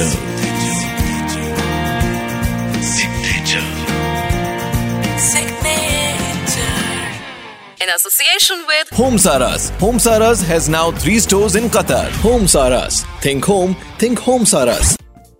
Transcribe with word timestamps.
Signature. 0.00 1.54
Signature. 2.88 3.64
Signature. 5.24 6.76
In 7.78 7.88
association 7.90 8.58
with 8.66 8.86
Home 8.92 9.16
Saras. 9.16 9.62
Home 9.78 9.98
Saras 9.98 10.42
has 10.44 10.68
now 10.68 10.90
three 10.94 11.18
stores 11.18 11.56
in 11.56 11.64
Qatar. 11.68 12.04
Home 12.22 12.46
Saras. 12.46 12.94
Think 13.20 13.44
home, 13.46 13.72
think 13.98 14.18
Home 14.20 14.46
Saras. 14.46 14.88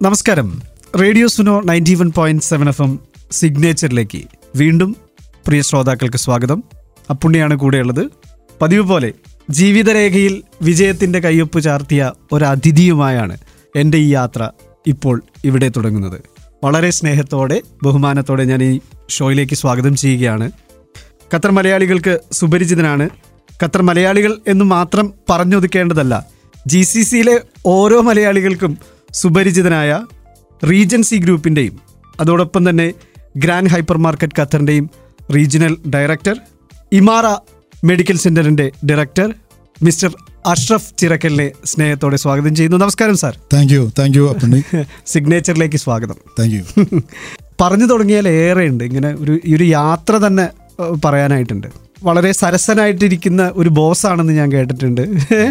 നമസ്കാരം 0.00 0.48
radio 0.94 1.28
Suno 1.28 1.54
ninety 1.62 1.94
one 2.00 2.10
point 2.12 2.44
seven 2.44 2.68
F 2.68 2.82
M 2.82 2.92
സിഗ്നേച്ചറിലേക്ക് 3.32 4.20
വീണ്ടും 4.54 4.90
പ്രിയ 5.44 5.62
ശ്രോതാക്കൾക്ക് 5.62 6.18
സ്വാഗതം 6.18 6.60
അപ്പുണ്ണിയാണ് 7.08 7.56
കൂടെയുള്ളത് 7.56 8.04
പതിവ് 8.60 8.84
പോലെ 8.90 9.10
ജീവിതരേഖയിൽ 9.58 10.34
വിജയത്തിന്റെ 10.62 11.20
കയ്യൊപ്പ് 11.26 11.60
ചാർത്തിയ 11.66 12.02
ഒരു 12.32 12.44
അതിഥിയുമായാണ് 12.52 13.36
എന്റെ 13.76 13.98
ഈ 13.98 14.12
യാത്ര 14.12 14.50
ഇപ്പോൾ 14.86 15.22
ഇവിടെ 15.44 15.68
തുടങ്ങുന്നത്. 15.68 16.22
വളരെ 16.64 16.90
സ്നേഹത്തോടെ 16.90 17.62
ബഹുമാനത്തോടെ 17.82 18.44
ഞാൻ 18.44 18.62
ഈ 18.62 18.80
ഷോയിലേക്ക് 19.08 19.54
സ്വാഗതം 19.54 19.96
ചെയ്യുകയാണ്. 19.96 20.50
ഖത്തർ 21.34 21.50
മലയാളികൾക്ക് 21.50 22.20
സുപരിചിതനാണ്. 22.32 23.08
ഖത്തർ 23.64 23.82
മലയാളികൾ 23.82 24.38
എന്ന് 24.48 24.64
മാത്രം 24.64 25.14
പറഞ്ഞൊതുക്കേണ്ടതല്ല 25.30 26.26
ജി 26.66 26.82
സി 26.82 27.02
സിയിലെ 27.02 27.40
ഓരോ 27.66 28.00
മലയാളികൾക്കും 28.00 28.78
സുപരിചിതനായ 29.12 30.04
റീജൻസി 30.64 31.16
ഗ്രൂപ്പിന്റെയും 31.16 31.78
അതോടൊപ്പം 32.20 32.70
തന്നെ 32.70 32.92
ഗ്രാൻഡ് 33.36 33.70
ഹൈപ്പർ 33.70 33.96
മാർക്കറ്റ് 33.96 34.40
ഖത്തറിന്റെയും 34.40 34.90
റീജിയണൽ 35.34 35.76
ഡയറക്ടർ 35.94 36.36
ഇമാറ 36.92 37.26
മെഡിക്കൽ 37.84 38.16
സെന്ററിന്റെ 38.16 38.72
ഡയറക്ടർ 38.84 39.34
മിസ്റ്റർ 39.82 40.10
അഷ്റഫ് 40.48 40.98
ചിറക്കലിനെ 40.98 41.52
സ്നേഹത്തോടെ 41.64 42.16
സ്വാഗതം 42.16 42.54
ചെയ്യുന്നു. 42.54 42.76
നമസ്കാരം 42.76 43.16
sir. 43.16 43.34
Thank 43.54 43.72
you 43.72 43.90
thank 43.98 44.18
you 44.18 44.24
സിഗ്നേച്ചറിലേക്ക് 45.06 45.76
സ്വാഗതം. 45.76 46.16
താങ്ക് 46.38 46.54
യു 46.54 46.62
പറഞ്ഞു 47.60 47.84
തുടങ്ങിയാൽ 47.84 48.28
ഏറെ 48.28 48.66
ഉണ്ട് 48.66 48.84
ഇങ്ങനെ 48.84 49.14
ഒരു 49.14 49.40
ഈ 49.44 49.54
ഒരു 49.54 49.64
യാത്ര 49.64 50.16
തന്നെ 50.16 50.44
പറയാനായിട്ടുണ്ട്. 51.04 51.66
വളരെ 52.02 52.32
സരസനായിട്ടിരിക്കുന്ന 52.32 53.52
ഒരു 53.54 53.68
ബോസാണെന്ന് 53.68 54.32
ഞാൻ 54.32 54.52
കേട്ടിട്ടുണ്ട്. 54.52 55.02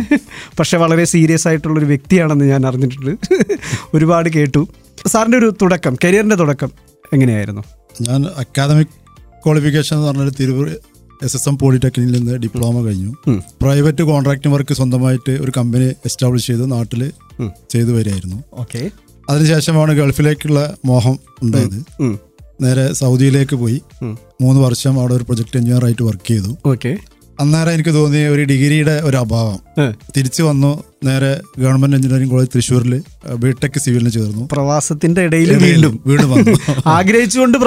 പക്ഷെ 0.59 0.77
വളരെ 0.77 1.05
സീരിയസ് 1.05 1.47
ആയിട്ടുള്ള 1.47 1.79
ഒരു 1.79 1.85
വ്യക്തിയാണെന്ന് 1.85 2.45
ഞാൻ 2.45 2.67
അറിഞ്ഞിട്ടുണ്ട്. 2.67 3.11
ഒരുപാട് 3.93 4.29
കേട്ടു. 4.29 4.67
സാറിന്റെ 5.07 5.37
ഒരു 5.37 5.55
തുടക്കം 5.61 5.97
കരിയറിന്റെ 6.03 6.35
തുടക്കം 6.35 6.71
എങ്ങനെയായിരുന്നു? 7.13 7.63
ഞാൻ 8.01 8.25
അക്കാദമിക് 8.37 8.93
ക്വാളിഫിക്കേഷൻ 9.43 9.95
എന്ന് 9.95 10.07
പറഞ്ഞൊരു 10.07 10.29
തിരുവൂർ 10.29 10.67
എസ് 11.23 11.35
എസ് 11.35 11.49
എം 11.49 11.57
പോളിടെക്നിക്കിൽ 11.57 12.13
നിന്ന് 12.17 12.33
ഡിപ്ലോമ 12.37 12.81
കഴിഞ്ഞു. 12.85 13.11
പ്രൈവറ്റ് 13.61 14.03
കോൺട്രാക്ടിംഗ് 14.03 14.53
വർക്ക് 14.55 14.73
സ്വന്തമായിട്ട് 14.73 15.33
ഒരു 15.43 15.51
കമ്പനി 15.57 15.87
എസ്റ്റാബ്ലിഷ് 16.05 16.47
ചെയ്ത് 16.47 16.71
നാട്ടിൽ 16.71 17.01
ചെയ്തു 17.71 17.91
വരികയായിരുന്നു. 17.91 18.43
ഓക്കെ 18.53 18.81
അതിനുശേഷമാണ് 19.29 19.93
ഗൾഫിലേക്കുള്ള 19.97 20.59
മോഹം 20.85 21.19
ഉണ്ടായത്. 21.43 21.79
നേരെ 22.61 22.93
സൗദിയിലേക്ക് 22.93 23.55
പോയി. 23.55 23.81
മൂന്ന് 24.41 24.61
വർഷം 24.61 24.99
അവിടെ 24.99 25.13
ഒരു 25.13 25.23
പ്രൊജക്ട് 25.23 25.57
എഞ്ചിനീയർ 25.57 25.85
ആയിട്ട് 25.85 26.03
വർക്ക് 26.03 26.27
ചെയ്തു. 26.27 26.57
ഓക്കെ 26.65 26.91
അന്നേരം 27.39 27.71
എനിക്ക് 27.73 27.93
തോന്നിയ 27.93 28.27
ഒരു 28.27 28.43
ഡിഗ്രിയുടെ 28.43 28.95
ഒരു 29.07 29.17
അഭാവം. 29.17 29.57
തിരിച്ചു 30.15 30.43
വന്നു 30.43 30.71
നേരെ 31.03 31.31
ഗവൺമെന്റ് 31.59 31.95
എഞ്ചിനീയറിംഗ് 31.97 32.31
കോളേജ് 32.31 32.51
തൃശ്ശൂരിൽ 32.55 32.93
ബിടെക് 33.43 33.79
സിവിലിന് 33.83 34.11
ചേർന്നു. 34.11 34.43
പ്രവാസത്തിന്റെ 34.51 35.21
ഇടയിൽ 35.27 35.51
വീണ്ടും 35.65 35.93
വീണ്ടും 36.07 36.29
വന്നു. 36.33 36.53
ആഗ്രഹിച്ചുകൊണ്ട് 36.97 37.57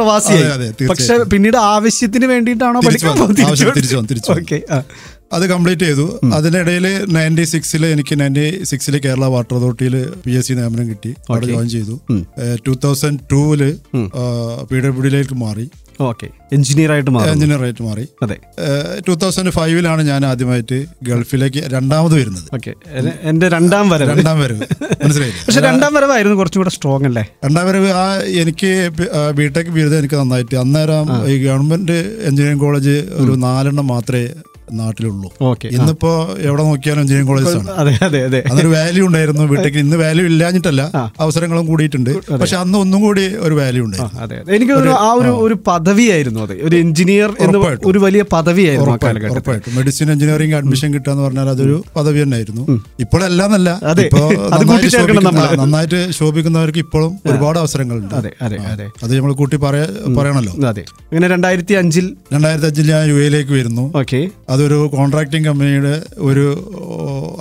അതെ, 0.55 0.69
പക്ഷെ 0.91 1.17
പിന്നീട് 1.35 1.59
ആവശ്യത്തിന് 1.75 2.27
വേണ്ടിയിട്ടാണോ 2.27 2.81
തിരിച്ചു 2.87 3.07
വന്നു. 3.07 3.27
ആവശ്യത്തിന് 3.49 3.77
തിരിച്ചു 3.79 3.97
വന്നു, 3.97 4.11
തിരിച്ചു 4.13 4.33
ഓക്കെ 4.33 4.61
അത് 5.33 5.45
കംപ്ലീറ്റ് 5.47 5.85
ചെയ്തു. 5.89 6.05
അതിനിടയിൽ 6.37 6.87
നയന്റി 7.17 7.45
സിക്സിൽ 7.51 7.83
എനിക്ക് 7.87 8.15
നയന്റി 8.21 8.47
സിക്സിൽ 8.71 8.95
കേരള 9.05 9.25
വാട്ടർ 9.35 9.55
അതോറിറ്റിയിൽ 9.59 9.95
പി 10.25 10.33
എസ് 10.39 10.49
സി 10.49 10.53
നിയമനം 10.53 10.87
കിട്ടി. 10.89 11.11
അവിടെ 11.31 11.47
ജോയിൻ 11.51 11.69
ചെയ്തു. 11.69 11.95
ടൂ 12.67 12.73
തൗസൻഡ് 12.85 13.21
ടൂവിൽ 13.33 13.63
പി 14.71 14.77
ഡബ്ല്യു 14.87 15.03
ഡിയിലേക്ക് 15.07 15.37
മാറി. 15.45 15.67
ഓക്കെ. 16.03 16.29
എഞ്ചിനീയർ 16.53 16.93
ആയിട്ട് 16.93 17.11
മാറും 17.11 17.33
എഞ്ചിനീയർ 17.33 17.63
ആയിട്ട് 17.63 17.83
മാറി. 17.83 18.05
അതെ. 18.23 18.37
ടൂ 19.09 19.15
തൗസൻഡ് 19.15 19.51
ഫൈവിലാണ് 19.51 20.03
ഞാൻ 20.03 20.27
ആദ്യമായിട്ട് 20.27 20.87
ഗൾഫിലേക്ക് 21.03 21.63
രണ്ടാമത് 21.67 22.15
വരുന്നത്. 22.15 22.45
ഓക്കെ. 22.55 22.73
എന്റെ 23.23 23.49
രണ്ടാം 23.49 23.91
വരവ്. 23.91 24.11
രണ്ടാം 24.11 24.41
വരവ്. 24.41 24.61
മനസ്സിലായി 25.05 25.33
പക്ഷെ 25.47 25.61
രണ്ടാം 25.61 25.95
വരവായിരുന്നു 25.95 26.37
കുറച്ചും 26.37 26.61
കൂടെ 26.61 26.71
സ്ട്രോങ് 26.71 27.05
അല്ലേ? 27.05 27.25
രണ്ടാം 27.45 27.67
വരവ് 27.67 27.91
ആ 27.91 28.05
എനിക്ക് 28.43 28.91
ബിടെക് 29.37 29.67
ബിരുദം 29.67 29.99
എനിക്ക് 29.99 30.15
നന്നായിട്ട്. 30.15 30.55
അന്നേരം 30.55 31.31
ഈ 31.31 31.47
ഗവൺമെന്റ് 31.47 31.99
എഞ്ചിനീയറിംഗ് 32.25 32.63
കോളേജ് 32.63 32.97
ഒരു 33.13 33.33
നാലെണ്ണം 33.47 33.87
മാത്രമേ 33.87 34.29
നാട്ടിലുള്ളൂ. 34.81 35.29
ഇന്നിപ്പോ 35.77 36.11
എവിടെ 36.47 36.63
നോക്കിയാലും 36.63 37.01
എഞ്ചിനീയറിംഗ് 37.03 37.31
കോളേജ് 37.31 37.53
ആണ്. 37.53 37.71
അതൊരു 37.81 37.99
അതെ 38.09 38.21
അതെ. 38.29 38.41
വാല്യൂ 38.75 39.03
ഉണ്ടായിരുന്നു. 39.07 39.45
വിട്ടേക്ക് 39.53 39.79
ഇന്ന് 39.85 39.97
വാല്യൂ 39.97 40.25
ഇല്ലാഞ്ഞിട്ടല്ല. 40.31 40.83
അവസരങ്ങളും 41.25 41.67
കൂടിയിട്ടുണ്ട്. 41.71 42.11
പക്ഷെ 42.43 42.57
അന്ന് 42.57 42.79
ഒന്നും 42.79 43.01
കൂടി 43.07 43.25
ഒരു 43.47 43.55
വാല്യൂ 43.61 43.85
ഉണ്ട് 43.87 43.99
അതെ 44.25 44.37
അതെ. 44.41 44.55
എനിക്ക് 44.57 44.75
ആ 45.07 45.11
ഒരു 45.21 45.33
ഒരു 45.47 45.57
പദവിയായിരുന്നു 45.69 46.41
അത്. 46.47 46.55
ഒരു 46.69 46.77
എഞ്ചിനീയർ 46.77 47.31
ഒരു 47.91 47.99
വലിയ 48.07 48.23
പദവിയായിരുന്നു 48.35 48.97
ഉറപ്പായിട്ടും 49.35 49.75
മെഡിസിൻ 49.79 50.07
എഞ്ചിനീയറിംഗ് 50.15 50.57
അഡ്മിഷൻ 50.61 50.89
കിട്ടുക 50.95 51.13
എന്ന് 51.13 51.25
പറഞ്ഞാൽ 51.27 51.49
അതൊരു 51.55 51.77
പദവി 51.97 52.19
തന്നെയായിരുന്നു. 52.23 52.65
ഇപ്പോഴല്ല 53.05 53.41
എന്നല്ല 53.49 53.71
അതെ. 53.93 54.05
ഇപ്പോ 54.05 54.23
അത് 54.55 54.65
നന്നായിട്ട് 55.63 56.01
ശോഭിക്കുന്നവർക്ക് 56.19 56.79
ഇപ്പോഴും 56.79 57.13
ഒരുപാട് 57.31 57.59
അവസരങ്ങളുണ്ട്. 57.59 58.15
അതെ 58.21 58.31
അതെ 58.43 58.57
അതെ. 58.73 58.87
അത് 59.05 59.13
നമ്മൾ 59.19 59.33
കൂട്ടി 59.41 59.57
പറയാ 59.57 59.87
പറയണല്ലോ. 60.19 60.53
അതെ. 60.71 60.85
അങ്ങനെ 61.11 61.29
രണ്ടായിരത്തി 61.35 61.75
അഞ്ചിൽ 61.81 62.07
രണ്ടായിരത്തി 62.33 62.67
അഞ്ചിൽ 62.67 62.87
ഞാൻ 62.93 63.05
യു 63.11 63.17
എയിലേക്ക് 63.23 63.53
വരുന്നു. 63.53 63.85
ഓക്കെ. 64.01 64.21
അതൊരു 64.61 64.91
കോൺട്രാക്ടിങ് 64.95 65.45
കമ്പനിയുടെ 65.45 65.93
ഒരു 66.19 66.43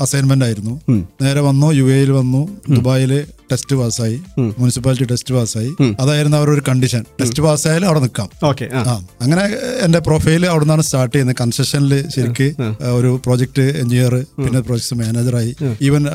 അസൈൻമെന്റ് 0.02 0.46
ആയിരുന്നു. 0.46 0.74
നേരെ 1.22 1.41
വന്നു 1.41 1.72
യു 1.72 1.84
എയിൽ 1.84 2.12
വന്നു 2.12 2.41
ദുബായിൽ 2.69 3.12
ടെസ്റ്റ് 3.52 3.75
പാസ്സായി 3.75 4.18
മുനിസിപ്പാലിറ്റി 4.59 5.03
ടെസ്റ്റ് 5.03 5.34
പാസ്സായി. 5.35 5.72
അതായിരുന്നു 6.00 6.38
അവരുടെ 6.38 6.53
ഒരു 6.53 6.63
കണ്ടീഷൻ 6.68 7.06
ടെസ്റ്റ് 7.22 7.44
പാസ്സായാലും 7.44 7.88
അവിടെ 7.88 8.00
നിൽക്കാം. 8.00 8.29
ആ. 8.74 8.94
അങ്ങനെ 9.22 9.41
എന്റെ 9.85 10.00
പ്രൊഫൈൽ 10.00 10.46
അവിടെ 10.46 10.63
നിന്നാണ് 10.63 10.81
സ്റ്റാർട്ട് 10.81 11.16
ചെയ്യുന്നത്. 11.16 11.35
കൺസ്ട്രക്ഷനിൽ 11.41 12.09
ശരിക്ക് 12.09 12.47
ഒരു 12.91 13.22
പ്രോജക്ട് 13.25 13.62
എഞ്ചിനീയർ 13.62 14.16
പിന്നെ 14.38 14.62
project 14.62 14.96
മാനേജറായി 14.96 15.56
even 15.81 16.06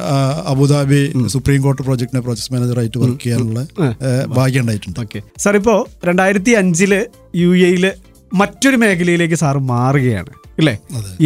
Abu Dhabi 0.46 1.02
supreme 1.26 1.62
court 1.62 1.82
പ്രോജക്ടിന്റെ 1.82 2.20
പ്രോജക്ട് 2.20 2.54
മാനേജറായിട്ട് 2.54 2.98
വർക്ക് 2.98 3.24
ചെയ്യാനുള്ള 3.24 3.66
ഭാഗ്യം 4.26 4.60
ഉണ്ടായിട്ടുണ്ട്. 4.60 5.00
ഓക്കെ. 5.00 5.20
സാർ 5.38 5.56
ഇപ്പോ 5.56 5.86
രണ്ടായിരത്തി 6.04 6.50
അഞ്ചിൽ 6.50 6.94
യു 7.36 7.56
എയിൽ 7.66 7.92
മറ്റൊരു 8.34 8.76
മേഖലയിലേക്ക് 8.76 9.34
സാർ 9.34 9.58
മാറുകയാണ്. 9.58 10.43
അല്ലേ 10.58 10.74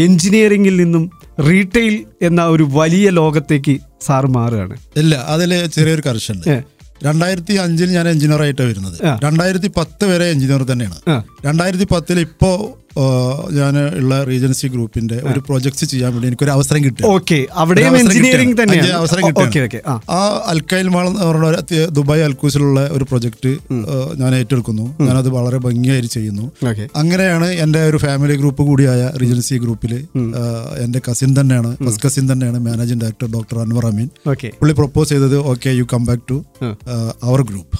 എഞ്ചിനീയറിംഗിൽ 0.02 0.76
നിന്നും 0.76 1.04
റീറ്റെയിൽ 1.48 1.94
എന്ന 2.22 2.44
ഒരു 2.46 2.64
വലിയ 2.72 3.08
ലോകത്തേക്ക് 3.10 3.76
സാറ് 4.06 4.26
മാറുകയാണ്. 4.26 4.76
ഇല്ല 4.96 5.14
അതിൽ 5.28 5.66
ചെറിയൊരു 5.66 6.02
കർഷൻ. 6.06 6.38
രണ്ടായിരത്തി 7.04 7.54
അഞ്ചിൽ 7.54 7.88
ഞാൻ 7.90 8.08
എഞ്ചിനീയർ 8.08 8.42
ആയിട്ടാണ് 8.42 8.68
വരുന്നത്. 8.68 8.96
രണ്ടായിരത്തി 9.24 9.68
പത്ത് 9.76 10.04
വരെ 10.04 10.24
എഞ്ചിനീയർ 10.24 10.62
തന്നെയാണ്. 10.62 10.98
രണ്ടായിരത്തി 11.46 11.84
പത്തിൽ 11.84 12.20
ഇപ്പോ 12.20 12.50
ഞാൻ 13.52 13.74
ഉള്ള 13.98 14.24
റീജൻസി 14.24 14.66
ഗ്രൂപ്പിന്റെ 14.68 15.16
ഒരു 15.28 15.40
പ്രൊജക്ട് 15.40 15.84
ചെയ്യാൻ 15.86 16.10
വേണ്ടി 16.12 16.28
എനിക്കൊരു 16.28 16.50
അവസരം 16.50 16.80
കിട്ടി 16.84 17.02
ഓക്കെ 17.08 17.38
അവിടെയും 17.54 17.86
എഞ്ചിനീയറിംഗ് 18.02 18.56
തന്നെ 18.60 18.78
അവസരം 18.98 19.22
കിട്ടി 19.28 19.42
ആ. 19.86 19.94
അൽക്കൈൽ 20.52 20.88
മാൾ 20.88 21.06
എന്ന് 21.08 21.24
പറഞ്ഞ 21.28 21.46
ദുബായ് 21.90 22.22
അൽക്കൂസിലുള്ള 22.22 22.80
ഒരു 22.92 23.04
പ്രൊജക്ട് 23.04 23.52
ഞാൻ 24.16 24.32
ഏറ്റെടുക്കുന്നു. 24.34 24.86
ഞാനത് 25.06 25.28
വളരെ 25.28 25.58
ഭംഗിയായി 25.58 26.08
ചെയ്യുന്നു. 26.08 26.44
അങ്ങനെയാണ് 26.96 27.48
എന്റെ 27.64 27.82
ഒരു 27.84 27.98
ഫാമിലി 27.98 28.36
ഗ്രൂപ്പ് 28.36 28.62
കൂടിയായ 28.62 29.02
റീജൻസി 29.22 29.56
ഗ്രൂപ്പിൽ 29.56 29.92
എന്റെ 30.78 31.00
കസിൻ 31.08 31.30
തന്നെയാണ്. 31.38 31.70
ഫസ്റ്റ് 31.84 32.04
കസിൻ 32.06 32.24
തന്നെയാണ് 32.32 32.58
managing 32.66 33.02
director 33.04 33.30
doctor 33.32 33.58
Anwar 33.58 33.86
Ameen. 33.86 34.08
പുള്ളി 34.60 34.74
പ്രപ്പോസ് 34.74 35.10
ചെയ്തത് 35.10 35.36
okay 35.48 35.70
you 35.78 35.86
come 35.92 36.04
back 36.06 36.24
to 36.30 36.38
our 37.24 37.40
group 37.42 37.76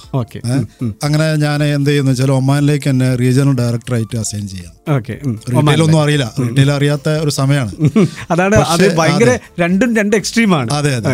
അങ്ങനെ 1.03 1.27
ഞാൻ 1.45 1.59
എന്ത് 1.69 1.89
ചെയ്യുന്നു 1.89 2.11
വെച്ചാൽ 2.13 2.31
ഒമാനിലേക്ക് 2.31 2.89
എന്നെ 2.89 3.09
റീജിയണൽ 3.15 3.55
ഡയറക്ടറായിട്ട് 3.55 4.17
അസൈൻ 4.17 4.45
ചെയ്യാം 4.47 4.73
റീറ്റെയിൽ 4.89 5.81
ഒന്നും 5.83 6.01
അറിയില്ല. 6.01 6.25
റീറ്റെയിൽ 6.39 6.71
അറിയാത്ത 6.71 7.09
ഒരു 7.09 7.29
സമയമാണ്. 7.29 7.71
അതാണ് 8.31 8.55
അത് 8.55 8.85
ഭയങ്കര 8.95 9.31
രണ്ടും 9.59 9.95
രണ്ട് 9.95 10.15
എക്സ്ട്രീമാണ് 10.15 10.69
അതെ 10.73 10.95
അതെ 10.95 11.13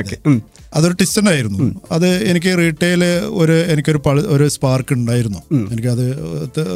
അതൊരു 0.75 0.93
ടിസ്റ്റൻ 0.93 1.29
ആയിരുന്നു 1.29 1.65
അത് 1.91 2.07
എനിക്ക് 2.23 2.57
റീറ്റെയിൽ 2.57 3.03
ഒരു 3.33 3.65
എനിക്കൊരു 3.67 3.99
ഒരു 4.27 4.47
സ്പാർക്ക് 4.47 4.93
ഉണ്ടായിരുന്നു. 4.93 5.41
എനിക്കത് 5.71 6.05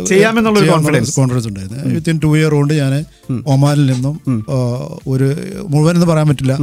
ചെയ്യാമെന്നുള്ള 0.06 0.60
കോൺഫിഡൻസ് 0.68 1.16
കോൺഫിഡൻസ് 1.16 1.48
ഉണ്ടായിരുന്നു. 1.48 1.96
വിത്തിൻ 1.96 2.20
ടു 2.24 2.38
ഇയർ 2.38 2.54
കൊണ്ട് 2.54 2.74
ഞാൻ 2.74 2.94
ഒമാനിൽ 3.46 3.86
നിന്നും 3.94 4.16
ഒരു 5.08 5.28
മുഴുവൻ 5.70 5.96
എന്ന് 5.96 6.08
പറയാൻ 6.08 6.28
പറ്റില്ല. 6.28 6.56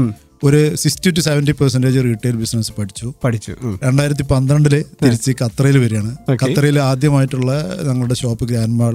ഒരു 0.45 0.61
sixty 0.77 1.11
to 1.11 1.21
seventy 1.21 1.53
percentage 1.61 1.99
retail 2.05 2.37
business 2.37 2.73
പഠിച്ചു. 2.79 3.07
പഠിച്ചു. 3.25 3.53
രണ്ടായിരത്തി 3.85 4.25
പന്ത്രണ്ടിൽ 4.33 4.75
തിരിച്ച് 5.05 5.33
ഖത്തറയിൽ 5.41 5.79
വരികയാണ്. 5.79 6.11
ഖത്തറയിൽ 6.43 6.79
ആദ്യമായിട്ടുള്ള 6.81 7.51
ഞങ്ങളുടെ 7.89 8.15
ഷോപ്പ് 8.15 8.45
ഗ്രാൻഡ് 8.51 8.77
മാൾ 8.81 8.95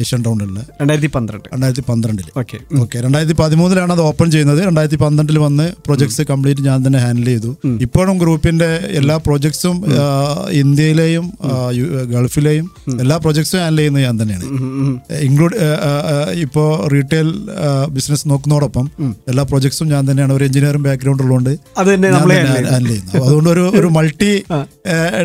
ഏഷ്യൻ 0.00 0.22
ടൗണിലുള്ള 0.22 0.60
രണ്ടായിരത്തി 0.80 1.10
പന്ത്രണ്ട് 1.16 1.48
രണ്ടായിരത്തി 1.54 1.84
പന്ത്രണ്ടിൽ 1.90 2.28
ഓക്കെ 2.40 2.58
ഓക്കെ 2.82 2.98
രണ്ടായിരത്തി 3.06 3.36
പതിമൂന്നിലാണ് 3.42 3.92
അത് 3.92 4.02
ഓപ്പൺ 4.10 4.28
ചെയ്യുന്നത്. 4.30 4.60
രണ്ടായിരത്തി 4.66 5.00
പന്ത്രണ്ടിൽ 5.04 5.38
വന്ന് 5.38 5.66
പ്രൊജക്ട്സ് 5.86 6.22
കംപ്ലീറ്റ് 6.22 6.62
ഞാൻ 6.68 6.78
തന്നെ 6.86 6.98
ഹാൻഡിൽ 6.98 7.24
ചെയ്തു. 7.24 7.50
ഇപ്പോഴും 7.86 8.18
ഗ്രൂപ്പിന്റെ 8.18 8.70
എല്ലാ 9.00 9.16
പ്രൊജക്ട്സും 9.26 9.76
ഇന്ത്യയിലെയും 10.62 11.26
ഗൾഫിലെയും 12.14 12.66
എല്ലാ 13.00 13.16
പ്രൊജക്ട്സും 13.16 13.60
ഹാൻഡിൽ 13.64 13.80
ചെയ്യുന്നത് 13.80 14.04
ഞാൻ 14.04 14.16
തന്നെയാണ്. 14.22 14.46
ഇൻക്ലൂഡ് 15.28 15.56
ഇപ്പോ 16.44 16.64
റീറ്റെയിൽ 16.92 17.30
ബിസിനസ് 17.96 18.24
നോക്കുന്നതോടൊപ്പം 18.30 18.86
എല്ലാ 19.28 19.44
പ്രൊജക്ട്സും 19.50 19.88
ഞാൻ 19.94 20.02
തന്നെയാണ്. 20.10 20.32
ഒരു 20.32 20.44
എഞ്ചിനീയർ 20.44 20.73
എഞ്ചിനീയറും 20.74 20.84
ബാക്ക്ഗ്രൗണ്ട് 20.84 21.22
ഉള്ളതുകൊണ്ട് 21.24 21.52
അത് 21.78 21.88
തന്നെ 21.94 22.08
നമ്മൾ 22.10 22.30
ചെയ്യുന്നു 22.86 23.12
അതുകൊണ്ട് 23.20 23.50
ഒരു 23.50 23.64
ഒരു 23.78 23.88
മൾട്ടി 23.96 24.30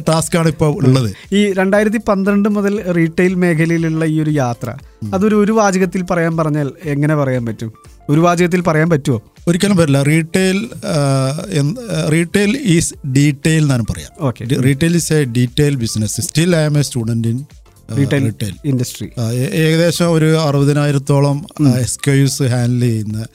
ടാസ്ക് 0.07 0.36
ആണ് 0.40 0.50
ഇപ്പോൾ 0.50 0.72
ഉള്ളത്. 0.80 1.10
ഈ 1.34 1.40
രണ്ടായിരത്തി 1.54 2.00
പന്ത്രണ്ട് 2.10 2.50
മുതൽ 2.50 2.74
റീറ്റെയിൽ 2.98 3.34
മേഖലയിലുള്ള 3.36 4.06
ഈ 4.06 4.18
ഒരു 4.22 4.31
യാത്ര 4.40 4.69
അതൊരു 5.13 5.36
ഒരു 5.36 5.54
വാചകത്തിൽ 5.60 6.01
പറയാൻ 6.12 6.34
പറഞ്ഞാൽ 6.38 6.68
എങ്ങനെ 6.86 7.16
പറയാൻ 7.16 7.44
പറ്റും? 7.46 7.69
ഒരു 8.10 8.22
വാചകത്തിൽ 8.22 8.62
പറയാൻ 8.62 8.88
പറ്റുമോ 8.90 9.18
ഒരിക്കലും 9.50 9.75
പറ്റില്ല 9.78 10.00
റീറ്റെയിൽ 10.04 10.57
റീറ്റെയിൽ 12.13 12.52
ഈസ് 12.75 12.94
ഡീറ്റെയിൽ 13.18 13.63
എന്നാണ് 13.63 13.86
പറയാം. 13.92 14.12
Okay 14.22 14.44
retail 14.68 14.95
is 15.00 15.12
a 15.13 15.19
detail 15.38 15.75
business 15.84 16.22
still 16.28 16.52
I 16.56 16.63
am 16.69 16.78
a 16.78 16.84
student 16.88 17.30
in 17.34 17.38
retail 17.98 18.56
industry 18.72 19.08
ഏകദേശം 19.64 20.08
ഒരു 20.12 20.30
അറുപതിനായിരത്തോളം 20.38 21.38
എസ് 21.84 22.00
കെയൂസ് 22.08 22.44
ഹാൻഡിൽ 22.44 22.84
ചെയ്യുന്ന 22.90 23.26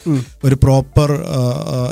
ഒരു 0.45 0.59
proper 0.62 1.11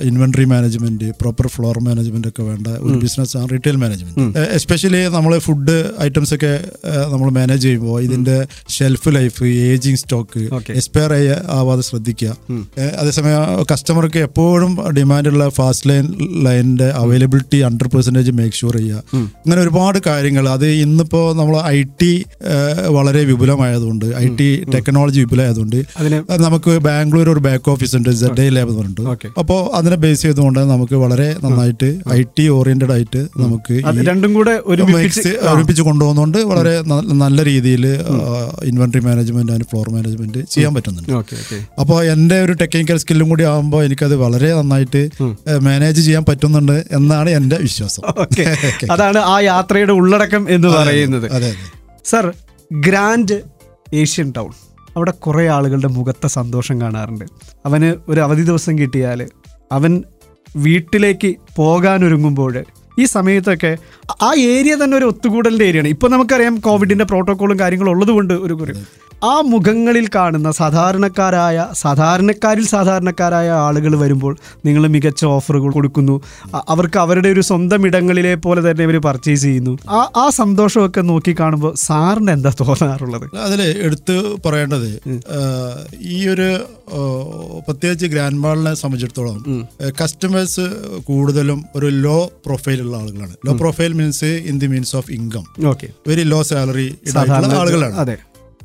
inventory 0.03 0.45
management 0.45 1.09
proper 1.21 1.47
floor 1.47 1.79
management 1.89 2.29
ഒക്കെ 2.29 2.43
വേണ്ട 2.43 2.69
ഒരു 2.87 2.97
ബിസിനസ് 3.05 3.37
ആണ് 3.37 3.49
റീറ്റെയിൽ 3.53 3.77
മാനേജ്മെന്റ് 3.77 4.39
എസ്പെഷ്യലി 4.59 5.03
നമ്മൾ 5.17 5.39
ഫുഡ് 5.39 5.77
ഐറ്റംസ് 6.01 6.35
ഒക്കെ 6.35 6.53
നമ്മൾ 7.13 7.29
മാനേജ് 7.39 7.63
ചെയ്യുമ്പോൾ 7.63 7.99
ഇതിന്റെ 8.03 8.37
shelf 8.69 9.11
life 9.19 9.45
ageing 9.45 10.01
stock 10.03 10.43
expire 10.79 11.13
ആവാതെ 11.59 11.83
ശ്രദ്ധിക്കുക. 11.83 12.37
അതേസമയം 13.01 13.43
കസ്റ്റമർക്ക് 13.73 14.21
എപ്പോഴും 14.29 14.73
ഡിമാൻഡുള്ള 14.99 15.45
ഫാസ്റ്റ് 15.59 15.89
ലൈൻ 15.91 16.07
ലൈനിന്റെ 16.47 16.89
availability 17.03 17.59
hundred 17.67 17.93
percentage 17.95 18.33
make 18.41 18.57
sure 18.61 18.77
ചെയ്യുക. 18.77 19.03
ഇങ്ങനെ 19.45 19.61
ഒരുപാട് 19.63 19.99
കാര്യങ്ങൾ. 20.07 20.45
അത് 20.49 20.67
ഇന്നിപ്പോ 20.85 21.21
നമ്മൾ 21.41 21.57
ഐ 21.77 21.79
ടി 22.03 22.13
വളരെ 22.89 23.25
വിപുലമായതുകൊണ്ട് 23.25 24.07
ഐ 24.17 24.27
ടി 24.37 24.49
ടെക്നോളജി 24.75 25.21
വിപുലമായതുകൊണ്ട് 25.21 25.79
നമുക്ക് 26.41 26.73
ബാംഗ്ലൂർ 26.81 27.29
ഒരു 27.31 27.41
ബാക്ക് 27.41 27.71
ഓഫീസ് 27.71 27.97
ഉണ്ട് 27.97 28.11
സെഡ് 28.15 28.47
ലാബ് 28.57 28.71
എന്ന്. 28.71 28.79
പറഞ്ഞിട്ട്. 28.79 29.03
അപ്പോൾ 29.39 29.61
അതിനെ 29.75 29.97
ബേസ് 29.97 30.23
ചെയ്തുകൊണ്ട് 30.23 30.61
നമുക്ക് 30.71 30.95
വളരെ 30.97 31.29
നന്നായിട്ട് 31.45 31.89
ഐ 32.13 32.21
ടി 32.39 32.49
ഓറിയന്റഡ് 32.49 32.93
ആയിട്ട് 32.93 33.23
നമുക്ക് 33.37 33.75
രണ്ടും 34.09 34.35
കൂടെ 34.35 34.55
ഒരുമിപ്പിച്ച് 34.67 35.83
കൊണ്ടുപോകുന്നതുകൊണ്ട് 35.83 36.39
വളരെ 36.45 36.75
നല്ല 37.23 37.45
രീതിയിൽ 37.45 37.85
ഇൻവെന്ററി 38.65 39.01
മാനേജ്മെന്റ് 39.01 39.53
അതിന് 39.53 39.65
ഫ്ലോർ 39.65 39.91
മാനേജ്മെന്റ് 39.91 40.41
ചെയ്യാൻ 40.51 40.73
പറ്റുന്നുണ്ട്. 40.75 41.13
അപ്പോൾ 41.81 41.99
എന്റെ 42.07 42.43
ഒരു 42.43 42.53
ടെക്നിക്കൽ 42.53 42.97
സ്കില്ലും 42.97 43.29
കൂടി 43.29 43.45
ആകുമ്പോൾ 43.45 43.85
എനിക്കത് 43.85 44.17
വളരെ 44.17 44.51
നന്നായിട്ട് 44.55 45.03
മാനേജ് 45.63 46.01
ചെയ്യാൻ 46.01 46.25
പറ്റുന്നുണ്ട് 46.25 46.77
എന്നാണ് 46.93 47.31
എന്റെ 47.31 47.57
വിശ്വാസം. 47.59 48.03
അതാണ് 48.95 49.19
ആ 49.27 49.41
യാത്രയുടെ 49.43 49.93
ഉള്ളടക്കം 49.93 50.43
എന്ന് 50.51 50.69
പറയുന്നത്. 50.69 51.27
അതെ 51.33 51.51
അതെ. 51.51 51.82
Sir 52.05 52.33
grand 52.73 53.43
Asian 53.95 54.33
town. 54.37 54.51
അവിടെ 54.97 55.11
കുറേ 55.11 55.49
ആളുകളുടെ 55.49 55.89
മുഖത്തെ 55.89 56.27
സന്തോഷം 56.29 56.81
കാണാറുണ്ട്. 56.81 57.25
അവന് 57.67 57.95
ഒരു 58.09 58.21
അവധി 58.21 58.43
ദിവസം 58.43 58.79
കിട്ടിയാൽ 58.79 59.27
അവൻ 59.73 60.05
വീട്ടിലേക്ക് 60.57 61.35
പോകാനൊരുങ്ങുമ്പോൾ 61.57 62.65
ഈ 62.99 63.05
സമയത്തൊക്കെ 63.05 63.77
ആ 64.23 64.35
ഏരിയ 64.39 64.75
തന്നെ 64.75 64.97
ഒരു 64.97 65.05
ഒത്തുകൂടലിന്റെ 65.05 65.65
ഏരിയയാണ് 65.65 65.89
ഇപ്പോൾ 65.89 66.11
നമുക്കറിയാം 66.11 66.57
കോവിഡിന്റെ 66.57 67.05
പ്രോട്ടോക്കോളും 67.05 67.59
കാര്യങ്ങളും 67.59 67.91
ഉള്ളത് 67.91 68.11
കൊണ്ട് 68.11 68.35
ഒരു 68.35 68.55
കുറി 68.55 68.73
ആ 69.31 69.35
മുഖങ്ങളിൽ 69.53 70.07
കാണുന്ന 70.15 70.49
സാധാരണക്കാരായ 70.61 71.67
സാധാരണക്കാരിൽ 71.83 72.65
സാധാരണക്കാരായ 72.73 73.49
ആളുകൾ 73.67 73.93
വരുമ്പോൾ 74.03 74.33
നിങ്ങൾ 74.67 74.83
മികച്ച 74.95 75.23
ഓഫറുകൾ 75.35 75.71
കൊടുക്കുന്നു. 75.77 76.17
അവർക്ക് 76.75 76.99
അവരുടെ 77.05 77.29
ഒരു 77.35 77.43
സ്വന്തം 77.51 77.87
ഇടങ്ങളിലെ 77.89 78.35
പോലെ 78.47 78.61
തന്നെ 78.67 78.85
ഇവർ 78.89 78.97
പർച്ചേസ് 79.07 79.43
ചെയ്യുന്നു. 79.43 79.75
ആ 79.99 80.01
ആ 80.23 80.25
സന്തോഷമൊക്കെ 80.41 81.05
നോക്കി 81.11 81.35
കാണുമ്പോൾ 81.41 81.73
സാറിന് 81.87 82.33
എന്താ 82.37 82.53
തോന്നാറുള്ളത്? 82.63 83.27
അതിൽ 83.47 83.63
എടുത്ത് 83.87 84.17
പറയേണ്ടത് 84.47 84.91
ഈ 86.15 86.19
ഒരു 86.35 86.49
പ്രത്യേകിച്ച് 87.67 88.07
ഗ്രാൻഡ് 88.15 88.43
മാളിനെ 88.45 88.75
സംബന്ധിച്ചിടത്തോളം 88.83 89.39
കസ്റ്റമേഴ്സ് 90.01 90.67
കൂടുതലും 91.11 91.61
ഒരു 91.77 91.89
ലോ 92.07 92.19
പ്രൊഫൈൽ 92.47 92.79
ഉള്ള 92.87 92.97
ആളുകളാണ്. 93.03 93.35
Low 93.47 93.55
profile 93.63 93.95
means 94.03 94.33
in 94.51 94.59
the 94.65 94.71
means 94.75 94.95
of 95.03 95.11
income 95.19 95.47
okay 95.73 95.89
very 96.11 96.27
low 96.35 96.43
salary 96.51 96.89
ആളുകളാണ്. 97.63 97.97
അതെ. 98.05 98.19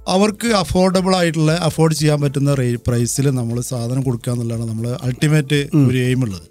അവർക്ക് 0.08 0.48
അഫോർഡബിൾ 0.54 1.16
ആയിട്ടുള്ള 1.16 1.52
അഫോർഡ് 1.62 1.94
ചെയ്യാൻ 1.94 2.22
പറ്റുന്ന 2.22 2.52
പ്രൈസിൽ 2.86 3.30
നമ്മൾ 3.30 3.62
സാധനം 3.62 4.02
കൊടുക്കുക 4.04 4.34
എന്നുള്ളതാണ് 4.34 4.70
നമ്മൾ 4.70 4.98
അൾട്ടിമേറ്റ് 5.04 5.60
ഒരു 5.88 5.98
എയിം 5.98 6.24
ഉള്ളത്. 6.24 6.46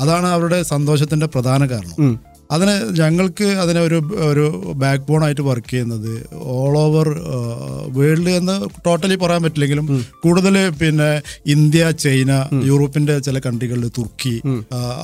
അതാണ് 0.00 0.26
അവരുടെ 0.26 0.62
സന്തോഷത്തിന്റെ 0.62 1.26
പ്രധാന 1.26 1.66
കാരണം. 1.70 1.96
അതിന് 2.50 2.74
ഞങ്ങൾക്ക് 3.00 3.46
അതിനെ 3.62 3.80
ഒരു 3.80 3.98
ഒരു 4.28 4.44
ബാക്ക് 4.82 5.04
ബോൺ 5.08 5.24
ആയിട്ട് 5.24 5.44
വർക്ക് 5.48 5.70
ചെയ്യുന്നത്. 5.70 6.12
ഓൾ 6.56 6.74
ഓവർ 6.78 7.08
വേൾഡ് 7.96 8.32
എന്ന് 8.40 8.54
ടോട്ടലി 8.86 9.16
പറയാൻ 9.16 9.42
പറ്റില്ലെങ്കിലും 9.42 9.86
കൂടുതൽ 10.24 10.56
പിന്നെ 10.80 11.08
ഇന്ത്യ 11.46 11.90
ചൈന 12.04 12.30
യൂറോപ്പിന്റെ 12.70 13.18
ചില 13.18 13.38
കൺട്രികളിൽ 13.38 13.90
തുർക്കി 13.98 14.34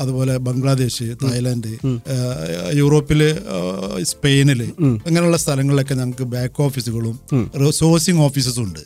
അതുപോലെ 0.03 0.37
ബംഗ്ലാദേശ് 0.47 1.09
തായ്ലാന്റ് 1.23 1.73
യൂറോപ്പിൽ 2.81 3.21
സ്പെയിനിൽ 4.13 4.63
അങ്ങനെയുള്ള 5.07 5.37
സ്ഥലങ്ങളിലൊക്കെ 5.37 5.95
ഞങ്ങൾക്ക് 5.95 6.27
ബാക്ക് 6.35 6.63
ഓഫീസുകളും 6.63 7.17
സോഴ്സിംഗ് 7.81 8.23
ഓഫീസസും 8.27 8.63
ഉണ്ട്. 8.63 8.81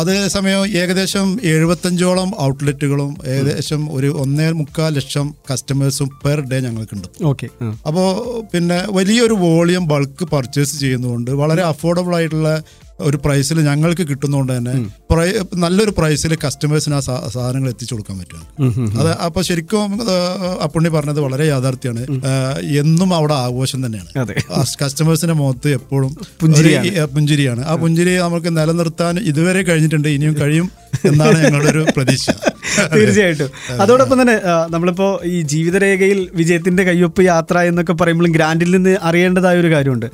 അതേസമയം 0.00 0.62
ഏകദേശം 0.80 1.26
എഴുപത്തഞ്ചോളം 1.52 2.30
ഔട്ട്ലെറ്റുകളും 2.46 3.10
ഏകദേശം 3.34 3.82
ഒരു 3.96 4.08
ഒന്നേ 4.22 4.46
മുക്കാൽ 4.60 4.92
ലക്ഷം 4.98 5.26
കസ്റ്റമേഴ്സും 5.50 6.08
പെർ 6.24 6.40
ഡേ 6.50 6.60
ഞങ്ങൾക്കുണ്ട് 6.60 7.08
ഓക്കെ 7.30 7.46
അപ്പോൾ 8.00 8.18
പിന്നെ 8.52 8.76
വലിയൊരു 8.90 9.34
വോളിയം 9.34 9.84
ബൾക്ക് 9.86 10.24
പർച്ചേസ് 10.24 10.74
ചെയ്യുന്നതുകൊണ്ട് 10.80 11.30
വളരെ 11.30 11.62
അഫോർഡബിൾ 11.62 12.12
ആയിട്ടുള്ള 12.14 12.50
ഒരു 13.02 13.18
പ്രൈസിൽ 13.24 13.60
ഞങ്ങൾക്ക് 13.60 14.04
കിട്ടുന്നതുകൊണ്ട് 14.08 14.52
തന്നെ 14.56 14.74
നല്ലൊരു 15.56 15.92
പ്രൈസിൽ 15.98 16.34
കസ്റ്റമേഴ്സിന് 16.46 16.94
ആ 16.94 17.00
സാധനങ്ങൾ 17.34 17.68
എത്തിച്ചു 17.68 17.94
കൊടുക്കാൻ 17.94 18.18
പറ്റും 18.18 18.42
അത് 19.00 19.10
അപ്പൊ 19.26 19.42
ശരിക്കും 19.42 20.00
അപ്പുണ്ണി 20.64 20.88
പറഞ്ഞത് 20.88 21.20
വളരെ 21.20 21.46
യാഥാർത്ഥ്യമാണ് 21.46 22.04
എന്നും 22.82 23.14
അവിടെ 23.14 23.34
ആഘോഷം 23.34 23.86
തന്നെയാണ്. 23.86 24.26
കസ്റ്റമേഴ്സിന്റെ 24.82 25.34
മുഖത്ത് 25.34 25.68
എപ്പോഴും 25.68 26.12
പുഞ്ചിരിയാണ്. 26.40 27.06
പുഞ്ചിരിയാണ്. 27.06 27.64
ആ 27.64 27.74
പുഞ്ചിരി 27.74 28.14
നമുക്ക് 28.16 28.56
നിലനിർത്താൻ 28.56 29.18
ഇതുവരെ 29.18 29.62
കഴിഞ്ഞിട്ടുണ്ട് 29.62 30.08
ഇനിയും 30.08 30.36
കഴിയും 30.40 30.68
എന്നാണ് 31.06 31.44
ഞങ്ങളുടെ 31.44 31.70
ഒരു 31.70 31.86
പ്രതീക്ഷ. 31.96 32.26
തീർച്ചയായിട്ടും. 32.94 33.48
അതോടൊപ്പം 33.80 34.22
തന്നെ 34.22 34.34
നമ്മളിപ്പോ 34.70 35.20
ഈ 35.24 35.42
ജീവിതരേഖയിൽ 35.42 36.28
വിജയത്തിന്റെ 36.34 36.82
കയ്യൊപ്പ് 36.82 37.22
യാത്ര 37.24 37.58
എന്നൊക്കെ 37.58 37.92
പറയുമ്പോഴും 37.92 38.32
ഗ്രാൻഡിൽ 38.32 38.70
നിന്ന് 38.70 38.96
അറിയേണ്ടതായ 39.02 39.56
ഒരു 39.58 39.70
കാര്യമുണ്ട്. 39.70 40.06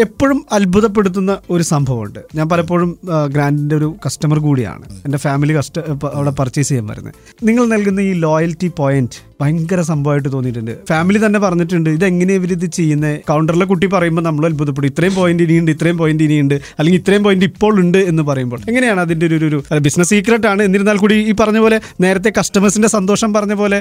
എപ്പോഴും 0.00 0.46
അത്ഭുതപ്പെടുത്തുന്ന 0.52 1.38
ഒരു 1.50 1.62
സംഭവമുണ്ട്. 1.88 2.20
ഞാൻ 2.34 2.46
പലപ്പോഴും 2.48 2.90
ഗ്രാൻഡിന്റെ 3.32 3.76
ഒരു 3.76 3.88
കസ്റ്റമർ 4.06 4.38
കൂടിയാണ്. 4.38 4.84
എന്റെ 5.04 5.18
ഫാമിലി 5.18 5.54
കസ്റ്റ 5.56 5.78
അവിടെ 6.14 6.30
പർച്ചേസ് 6.30 6.68
ചെയ്യാൻ 6.68 6.86
വരുന്നത്. 6.86 7.14
നിങ്ങൾ 7.42 7.64
നൽകുന്ന 7.66 8.00
ഈ 8.00 8.12
ലോയൽറ്റി 8.26 8.70
പോയിന്റ് 8.76 9.18
ഭയങ്കര 9.40 9.80
സംഭവമായിട്ട് 9.88 10.30
തോന്നിയിട്ടുണ്ട്. 10.34 10.72
ഫാമിലി 10.90 11.18
തന്നെ 11.24 11.38
പറഞ്ഞിട്ടുണ്ട് 11.44 11.88
ഇത് 11.96 12.04
എങ്ങനെ 12.10 12.32
ഇവർ 12.38 12.50
ഇത് 12.56 12.66
ചെയ്യുന്നത് 12.78 13.14
കൗണ്ടറിലെ 13.30 13.66
കുട്ടി 13.72 13.86
പറയുമ്പോൾ 13.94 14.24
നമ്മൾ 14.28 14.44
അത്ഭുതപ്പെടും 14.48 14.88
ഇത്രയും 14.92 15.14
പോയിന്റ് 15.18 15.42
ഇനിയുണ്ട് 15.46 15.70
ഇത്രയും 15.74 15.98
പോയിന്റ് 16.00 16.24
ഇനിയുണ്ട്. 16.26 16.56
അല്ലെങ്കിൽ 16.78 17.00
ഇത്രയും 17.02 17.22
പോയിന്റ് 17.26 17.46
ഇപ്പോൾ 17.50 17.74
ഉണ്ട് 17.82 17.98
എന്ന് 18.10 18.22
പറയുമ്പോൾ. 18.30 18.60
എങ്ങനെയാണ് 18.70 19.00
അതിന്റെ 19.06 19.26
ഒരു 19.30 19.36
ഒരു 19.50 19.58
ബിസിനസ് 19.86 20.10
സീക്രട്ട് 20.14 20.48
ആണ്? 20.52 20.62
എന്നിരുന്നാൽ 20.68 20.98
കൂടി 21.04 21.16
ഈ 21.30 21.34
പറഞ്ഞ 21.40 21.58
പോലെ 21.64 21.78
നേരത്തെ 22.04 22.32
കസ്റ്റമേഴ്സിന്റെ 22.38 22.90
സന്തോഷം 22.96 23.32
പറഞ്ഞ 23.36 23.54
പോലെ 23.62 23.78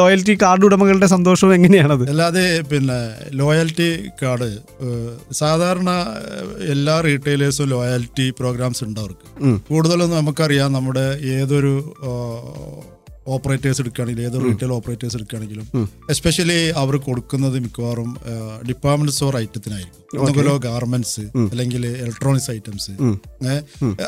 ലോയൽറ്റി 0.00 0.36
കാർഡ് 0.42 0.66
ഉടമകളുടെ 0.68 1.08
സന്തോഷവും 1.14 1.54
എങ്ങനെയാണത് 1.58 2.04
അല്ലാതെ 2.12 2.46
പിന്നെ 2.72 2.98
ലോയൽറ്റി 3.40 3.88
കാർഡ് 4.22 4.50
സാധാരണ 5.42 5.90
എല്ലാ 6.74 6.96
റീറ്റെയിലേഴ്സും 7.08 7.70
ലോയൽറ്റി 7.74 8.26
പ്രോഗ്രാംസ് 8.40 8.84
ഉണ്ട് 8.88 9.00
അവർക്ക്. 9.04 9.26
കൂടുതലും 9.70 10.10
നമുക്കറിയാം 10.18 10.76
നമ്മുടെ 10.78 11.06
ഏതൊരു 11.36 11.74
ഓപ്പറേറ്റേഴ്സ് 13.34 13.80
എടുക്കുകയാണെങ്കിലും 13.82 14.26
ഏതൊരു 14.28 14.44
റീറ്റെയിൽ 14.48 14.72
ഓപ്പറേറ്റേഴ്സ് 14.78 15.16
എടുക്കുകയാണെങ്കിലും 15.18 15.66
എസ്പെഷ്യലി 16.14 16.58
അവർ 16.82 16.96
കൊടുക്കുന്നത് 17.08 17.56
മിക്കവാറും 17.66 18.10
ഡിപ്പാർട്ട്മെന്റ് 18.70 19.14
സ്റ്റോർ 19.16 19.36
ഐറ്റത്തിനായിരിക്കും 19.44 20.02
ഒന്നുകിലോ 20.20 20.54
ഗാർമെന്റ്സ് 20.66 21.24
അല്ലെങ്കിൽ 21.52 21.82
ഇലക്ട്രോണിക്സ് 22.02 22.50
ഐറ്റംസ് 22.56 22.92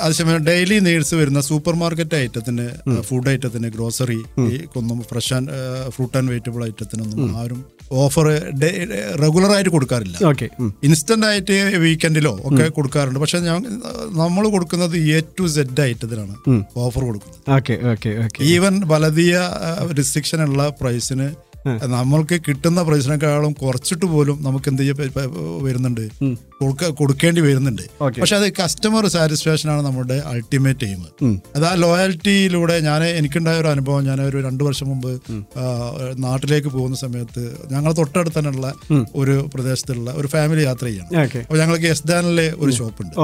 അതേസമയം 0.02 0.44
ഡെയിലി 0.50 0.78
നീഡ്സ് 0.88 1.14
വരുന്ന 1.20 1.40
സൂപ്പർ 1.50 1.74
മാർക്കറ്റ് 1.82 2.18
ഐറ്റത്തിന് 2.24 2.66
ഫുഡ് 3.08 3.30
ഐറ്റത്തിന് 3.34 3.70
ഗ്രോസറി 3.76 4.20
ഒന്നും 4.80 5.00
fresh 5.10 5.32
and 5.38 5.50
fruit 5.96 6.16
and 6.18 6.30
vegetable 6.32 6.62
ഐറ്റത്തിനൊന്നും 6.70 7.36
ആരും 7.42 7.60
ഓഫർ 8.04 8.26
റെഗുലർ 9.22 9.50
ആയിട്ട് 9.56 9.70
കൊടുക്കാറില്ല. 9.74 10.16
ഇൻസ്റ്റന്റ് 10.86 11.26
ആയിട്ട് 11.28 11.54
വീക്കെൻഡിലോ 11.84 12.32
ഒക്കെ 12.48 12.66
കൊടുക്കാറുണ്ട്. 12.78 13.20
പക്ഷെ 13.22 13.38
ഞാൻ 13.48 13.60
നമ്മൾ 14.22 14.44
കൊടുക്കുന്നത് 14.54 14.96
എ 15.16 15.20
ടു 15.38 15.44
സെഡ് 15.54 15.82
ഐറ്റത്തിനാണ് 15.90 16.34
ഓഫർ 16.84 17.02
കൊടുക്കുന്നത്. 17.08 17.38
ഈവൻ 18.54 18.74
ഓക്കെ 18.86 19.07
ഈവൻ 19.16 19.96
റിസ്ട്രിക്ഷൻ 19.96 20.42
ഉള്ള 20.42 20.68
പ്രൈസിന് 20.80 21.48
നമ്മൾക്ക് 21.84 22.40
കിട്ടുന്ന 22.48 22.82
പ്രൈസിനേക്കാളും 22.82 23.52
കുറച്ചിട്ട് 23.52 24.04
പോലും 24.04 24.42
നമുക്ക് 24.42 24.68
എന്ത് 24.68 24.82
വരുന്നുണ്ട്. 25.62 26.08
കൊടുക്കേണ്ടി 26.88 27.40
വരുന്നുണ്ട്. 27.40 27.82
പക്ഷെ 28.02 28.36
അത് 28.36 28.52
കസ്റ്റമർ 28.52 29.06
സാറ്റിസ്ഫാക്ഷൻ 29.06 29.70
ആണ് 29.70 29.82
നമ്മുടെ 29.82 30.22
അൾട്ടിമേറ്റ് 30.26 30.84
എയിം 30.84 31.06
അത് 31.56 31.64
ആ 31.64 31.74
ലോയാലിറ്റിയിലൂടെ 31.74 32.80
ഞാൻ 32.80 33.04
എനിക്കുണ്ടായ 33.04 33.60
ഒരു 33.60 33.68
അനുഭവം 33.68 34.04
ഞാൻ 34.04 34.20
ഒരു 34.22 34.36
രണ്ടു 34.46 34.64
വർഷം 34.64 34.88
മുമ്പ് 34.88 35.20
നാട്ടിലേക്ക് 36.18 36.68
പോകുന്ന 36.68 36.96
സമയത്ത് 36.96 37.56
ഞങ്ങൾ 37.72 37.92
തൊട്ടടുത്ത് 37.92 38.38
തന്നെയുള്ള 38.38 38.74
ഒരു 39.14 39.48
പ്രദേശത്തുള്ള 39.54 40.10
ഒരു 40.16 40.26
ഫാമിലി 40.26 40.62
യാത്ര 40.62 40.84
ചെയ്യണം. 40.86 41.20
അപ്പൊ 41.40 41.56
ഞങ്ങൾക്ക് 41.56 41.86
എസ് 41.86 42.06
ദാനിലെ 42.06 42.54
ഒരു 42.56 42.70
ഷോപ്പുണ്ട് 42.70 43.14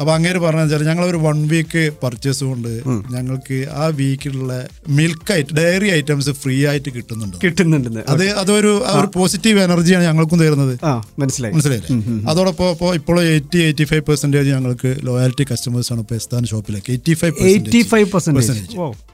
ഓ 0.00 0.02
ആ 0.02 0.10
അപ്പൊ 0.10 0.12
അങ്ങേര് 0.14 0.38
പറഞ്ഞ 0.38 0.60
വെച്ചാൽ 0.60 0.82
ഞങ്ങൾ 0.88 1.04
ഒരു 1.04 1.16
വൺ 1.16 1.48
വീക്ക് 1.48 1.92
പർച്ചേസ് 2.02 2.44
കൊണ്ട് 2.44 2.68
ഞങ്ങൾക്ക് 3.10 3.68
ആ 3.72 3.86
വീക്കിലുള്ള 3.86 4.68
milk 4.88 5.32
item 5.32 5.56
dairy 5.56 5.88
items 5.90 6.30
free 6.30 6.66
ആയിട്ട് 6.66 6.90
കിട്ടുന്നുണ്ട്. 6.94 7.36
കിട്ടുന്നുണ്ട് 7.44 8.00
അത് 8.08 8.30
അതൊരു 8.30 8.82
ഒരു 8.98 9.08
പോസിറ്റീവ് 9.14 9.60
എനർജിയാണ് 9.60 10.04
ഞങ്ങൾക്കും 10.04 10.38
തരുന്നത്. 10.38 10.78
മനസ്സിലായി 11.18 11.54
മനസ്സിലായി. 11.54 11.82
മനസ്സിലായില്ലേ? 11.92 12.30
അതോടൊപ്പം 12.30 12.70
ഇപ്പോൾ 12.70 12.94
ഇപ്പോൾ 12.94 13.20
എയ്റ്റി 13.22 13.58
എയ്റ്റി 13.58 13.84
ഫൈവ് 13.84 14.02
പെർസെന്റേജ് 14.02 14.50
ഞങ്ങൾക്ക് 14.50 14.96
ലോയാലിറ്റി 15.02 15.46
കസ്റ്റമേഴ്സ് 15.52 15.92
ആണ് 15.92 16.00
ഇപ്പോൾ 16.00 16.14
എസ്താൻ 16.14 16.44
ഷോപ്പിലേക്ക് 16.44 16.92
eighty 16.92 17.14
five 17.14 17.34
eighty 17.40 17.82
five 17.82 18.10
percentage 18.12 18.50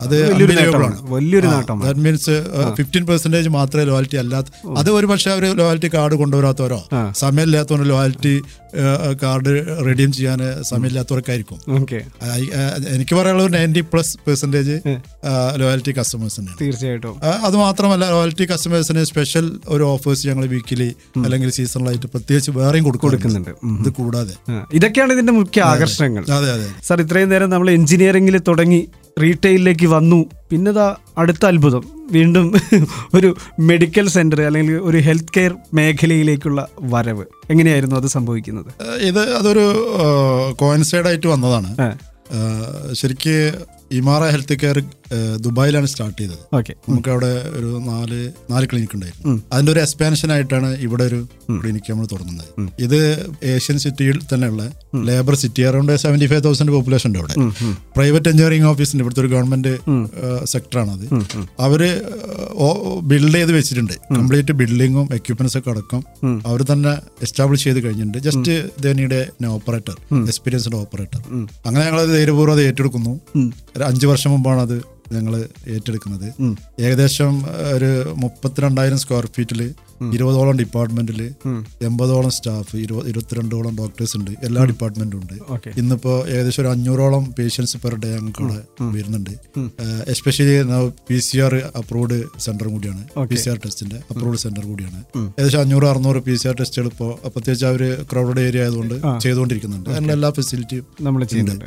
അത് 0.00 0.16
വലിയൊരു 1.10 1.46
നേട്ടമാണ്. 1.46 1.84
ദാറ്റ് 1.84 2.00
മീൻസ് 2.00 2.36
ഫിഫ്റ്റീൻ 2.76 3.06
പെർസെന്റേജ് 3.06 3.48
മാത്രമേ 3.48 3.84
ലോയാലിറ്റി 3.84 4.16
അല്ലാത്ത 4.16 4.46
അത് 4.76 4.90
ഒരു 4.90 5.06
പക്ഷേ 5.06 5.30
അവർ 5.30 5.56
ലോയാലിറ്റി 5.56 5.90
കാർഡ് 5.94 6.14
കൊണ്ടുവരാത്തവരോ 6.14 6.88
സമയമില്ലാത്തവരോ 7.10 7.84
ലോയാലിറ്റി 7.84 8.42
കാർഡ് 9.22 9.66
റെഡീം 9.86 10.12
ചെയ്യാൻ 10.12 10.38
സമയമില്ലാത്തവർക്കായിരിക്കും 10.76 11.58
എനിക്ക് 12.94 13.14
പറയാനുള്ളത് 13.18 13.52
ninety 13.56 13.82
plus 13.92 14.12
percentage 14.26 14.76
loyalty 15.62 15.92
customers 15.98 16.36
തന്നെയാണ്. 16.38 16.60
തീർച്ചയായിട്ടും. 16.62 17.14
അത് 17.48 17.56
മാത്രമല്ല 17.64 18.04
ലോയൽറ്റി 18.14 18.44
കസ്റ്റമേഴ്സിന് 18.52 19.02
സ്പെഷ്യൽ 19.10 19.46
ഒരു 19.74 19.84
ഓഫേഴ്സ് 19.94 20.26
ഞങ്ങൾ 20.30 20.46
വീക്കിലി 20.54 20.88
അല്ലെങ്കിൽ 21.24 21.50
സീസണലായിട്ട് 21.58 22.08
പ്രത്യേകിച്ച് 22.14 22.52
വേറെയും 22.60 22.84
കൊടുക്കുന്നുണ്ട്. 22.84 23.50
ഇത് 23.80 23.90
കൂടാതെ. 23.98 24.36
ഇതൊക്കെയാണ് 24.78 25.12
ഇതിന്റെ 25.16 25.34
മുഖ്യ 25.40 25.62
ആകർഷണങ്ങൾ. 25.72 26.24
അതെ 26.38 26.48
അതെ. 26.56 26.68
സാർ 26.88 27.00
ഇത്രയും 27.04 27.30
നേരം 27.34 27.50
നമ്മൾ 27.54 27.70
എഞ്ചിനീയറിംഗിൽ 27.78 28.38
തുടങ്ങി. 28.48 28.80
റീറ്റെയിലേക്ക് 29.22 29.86
വന്നു. 29.86 30.24
പിന്നെ 30.50 30.72
അടുത്ത 31.18 31.44
അത്ഭുതം. 31.46 31.84
വീണ്ടും 32.12 32.54
ഒരു 33.14 33.36
മെഡിക്കൽ 33.60 34.08
സെന്റർ 34.08 34.40
അല്ലെങ്കിൽ 34.40 34.74
ഒരു 34.88 34.98
ഹെൽത്ത് 34.98 35.32
കെയർ 35.36 35.54
മേഖലയിലേക്കുള്ള 35.74 36.68
വരവ്. 36.80 37.24
എങ്ങനെയായിരുന്നു 37.50 37.96
അത് 37.96 38.06
സംഭവിക്കുന്നത്? 38.06 38.72
ഇത് 39.00 39.20
അതൊരു 39.20 39.64
കോയിൻസൈഡ് 40.52 41.06
ആയിട്ട് 41.06 41.26
വന്നതാണ്. 41.26 41.70
ശരിക്ക് 42.92 43.36
ഇമാറ 43.92 44.22
ഹെൽത്ത് 44.30 44.54
കെയർ 44.60 44.78
ദുബായിലാണ് 45.44 45.88
സ്റ്റാർട്ട് 45.92 46.18
ചെയ്തത്. 46.20 46.42
ഓക്കെ. 46.58 46.72
നമുക്ക് 46.88 47.10
അവിടെ 47.14 47.32
ഒരു 47.58 47.70
നാല് 47.90 48.18
നാല് 48.52 48.66
ക്ലിനിക് 48.70 48.94
ഉണ്ടായിരുന്നു. 48.96 49.34
അതിന്റെ 49.52 49.72
ഒരു 49.74 49.80
എക്സ്പാൻഷൻ 49.84 50.30
ആയിട്ടാണ് 50.36 50.70
ഇവിടെ 50.86 51.04
ഒരു 51.10 51.20
ക്ലിനിക്ക് 51.60 51.90
നമ്മൾ 51.92 52.06
തുറന്നത് 52.12 52.44
ഇത് 52.86 52.98
ഏഷ്യൻ 53.54 53.78
സിറ്റിയിൽ 53.84 54.18
തന്നെയുള്ള 54.32 54.62
labour 55.08 55.34
city 55.42 55.62
around 55.70 55.92
seventy 56.04 56.28
five 56.32 56.44
thousand 56.48 56.72
population 56.76 57.08
ഉണ്ട് 57.10 57.18
അവിടെ. 57.22 57.34
പ്രൈവറ്റ് 57.96 58.28
എഞ്ചിനീയറിംഗ് 58.32 58.68
ഓഫീസിന്റെ 58.72 59.02
ഇവിടുത്തെ 59.04 59.22
ഒരു 59.24 59.30
ഗവൺമെന്റ് 59.34 59.74
സെക്ടറാണ് 60.54 60.90
അത് 60.96 61.06
അവർ 61.66 61.82
ബിൽഡ് 63.10 63.34
ചെയ്ത് 63.36 63.52
വെച്ചിട്ടുണ്ട്. 63.58 63.94
കംപ്ലീറ്റ് 64.18 64.52
ബിൽഡിങ്ങും 64.60 65.06
എക്യുപ്മെന്റ്സ് 65.18 65.58
ഒക്കെ 65.60 65.70
അടക്കം 65.74 66.02
അവർ 66.50 66.60
തന്നെ 66.72 66.92
എസ്റ്റാബ്ലിഷ് 67.26 67.64
ചെയ്ത് 67.68 67.80
കഴിഞ്ഞിട്ടുണ്ട്. 67.84 68.18
ജസ്റ്റ് 68.26 68.54
ദേനിയുടെ 68.86 69.20
ഓപ്പറേറ്റർ 69.56 69.96
എക്സ്പീരിയൻസ്ഡ് 70.30 70.76
ഓപ്പറേറ്റർ 70.82 71.20
അങ്ങനെ 71.66 71.82
ഞങ്ങൾ 71.86 72.00
അത് 72.04 72.12
ധൈര്യപൂർവം 72.16 72.54
അത് 72.56 72.62
ഏറ്റെടുക്കുന്നു. 72.68 73.12
ഒരു 73.76 73.84
അഞ്ച് 73.90 74.06
വർഷം 74.12 74.30
മുമ്പാണ് 74.34 74.60
അത് 74.66 74.76
ഞങ്ങൾ 75.14 75.34
ഏറ്റെടുക്കുന്നത്. 75.74 76.28
ഏകദേശം 76.86 77.34
ഒരു 77.76 77.90
മുപ്പത്തിരണ്ടായിരം 78.24 78.98
സ്ക്വയർ 78.98 79.26
ഫീറ്റിൽ 79.36 79.60
ഇരുപതോളം 80.14 80.56
ഡിപ്പാർട്ട്മെന്റിൽ 80.56 81.20
എൺപതോളം 81.86 82.32
സ്റ്റാഫ് 82.36 82.76
ഇരുപത് 82.76 83.06
ഇരുപത്തിരണ്ടോളം 83.10 83.76
ഡോക്ടേഴ്സ് 83.76 84.16
ഉണ്ട്. 84.16 84.30
എല്ലാ 84.46 84.62
ഡിപ്പാർട്ട്മെന്റും 84.70 85.20
ഉണ്ട്. 85.22 85.36
ഇന്നിപ്പോ 85.80 86.12
ഏകദേശം 86.34 86.62
ഒരു 86.62 86.70
അഞ്ഞൂറോളം 86.72 87.24
പേഷ്യൻസ് 87.38 87.76
പെർ 87.84 87.94
ഡേ 88.02 88.08
ഞങ്ങൾക്ക് 88.16 88.42
ഇവിടെ 88.42 88.58
വരുന്നുണ്ട്. 88.96 89.30
Especially 90.14 90.56
P 91.08 91.18
C 91.18 91.38
R 91.44 91.54
approved 91.80 92.18
centre 92.46 92.68
കൂടിയാണ്. 92.74 93.02
പി 93.30 93.38
സി 93.42 93.48
ആർ 93.52 93.58
ടെസ്റ്റിന്റെ 93.64 94.00
അപ്രൂവ്ഡ് 94.10 94.40
സെന്റർ 94.44 94.64
കൂടിയാണ്. 94.70 95.00
ഏകദേശം 95.38 95.60
അഞ്ഞൂറ് 95.60 95.88
അറുന്നൂറ് 95.92 96.22
പി 96.28 96.34
സി 96.42 96.48
ആർ 96.48 96.56
ടെസ്റ്റുകൾ 96.60 96.88
ഇപ്പോൾ 96.92 97.10
പ്രത്യേകിച്ച് 97.36 97.66
അവർ 97.70 97.82
ക്രൗഡഡ് 98.12 98.44
ഏരിയ 98.48 98.62
ആയതുകൊണ്ട് 98.64 98.94
ചെയ്തുകൊണ്ടിരിക്കുന്നുണ്ട്. 99.24 99.90
അതിനുള്ള 99.90 100.12
എല്ലാ 100.18 100.30
ഫെസിലിറ്റിയും 100.40 100.86
നമ്മൾ 101.08 101.24
ചെയ്യുന്നുണ്ട്. 101.32 101.66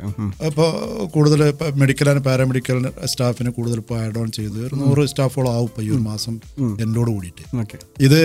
അപ്പോൾ 0.50 0.69
കൂടുതൽ 1.15 1.41
മെഡിക്കൽ 1.84 2.10
ആൻഡ് 2.13 2.25
പാരാമെഡിക്കൽ 2.29 2.79
സ്റ്റാഫിന് 3.29 3.51
കൂടുതൽ 3.53 3.77
ഇപ്പോൾ 3.77 3.98
ആഡ് 4.01 4.17
ഓൺ 4.19 4.31
ചെയ്ത് 4.31 4.57
ഒരു 4.65 4.75
നൂറ് 4.75 5.01
സ്റ്റാഫോളം 5.05 5.51
ആവും 5.51 5.65
ഇപ്പോൾ 5.65 5.83
ഈ 5.83 5.89
ഒരു 5.89 6.01
മാസം 6.01 6.33
എന്നോട് 6.81 7.09
കൂടിയിട്ട്. 7.12 7.43
ഇത് 8.01 8.19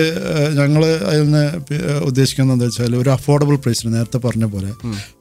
ഞങ്ങൾ 0.57 0.83
അതിൽ 1.09 1.23
നിന്ന് 1.23 1.43
ഉദ്ദേശിക്കുന്നത് 2.05 2.55
എന്താ 2.55 2.65
വെച്ചാൽ 2.65 2.95
ഒരു 2.95 3.09
അഫോർഡബിൾ 3.09 3.55
പ്രൈസിന് 3.55 3.93
നേരത്തെ 3.93 4.17
പറഞ്ഞ 4.17 4.45
പോലെ 4.45 4.71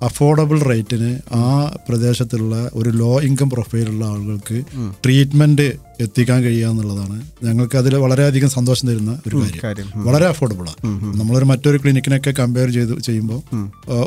അഫോർഡബിൾ 0.02 0.58
റേറ്റിന് 0.64 1.10
ആ 1.34 1.44
പ്രദേശത്തുള്ള 1.88 2.54
ഒരു 2.74 2.92
ലോ 2.94 3.12
ഇൻകം 3.20 3.50
പ്രൊഫൈലുള്ള 3.50 4.04
ആളുകൾക്ക് 4.06 4.58
ട്രീറ്റ്മെന്റ് 5.04 5.68
എത്തിക്കാൻ 6.00 6.42
കഴിയുക 6.42 6.68
എന്നുള്ളതാണ്. 6.68 7.16
ഞങ്ങൾക്ക് 7.44 7.76
അതിൽ 7.76 7.94
വളരെയധികം 7.96 8.50
സന്തോഷം 8.50 8.88
തരുന്ന 8.88 9.12
ഒരു 9.28 9.36
കാര്യം. 9.64 9.86
വളരെ 9.86 10.04
വളരെ 10.06 10.26
അഫോർഡബിളാണ് 10.26 10.80
നമ്മളൊരു 11.20 11.44
മറ്റൊരു 11.44 11.78
ക്ലിനിക്കിനൊക്കെ 11.78 12.30
കമ്പയർ 12.30 12.70
ചെയ്ത് 12.70 13.00
ചെയ്യുമ്പോൾ 13.00 13.40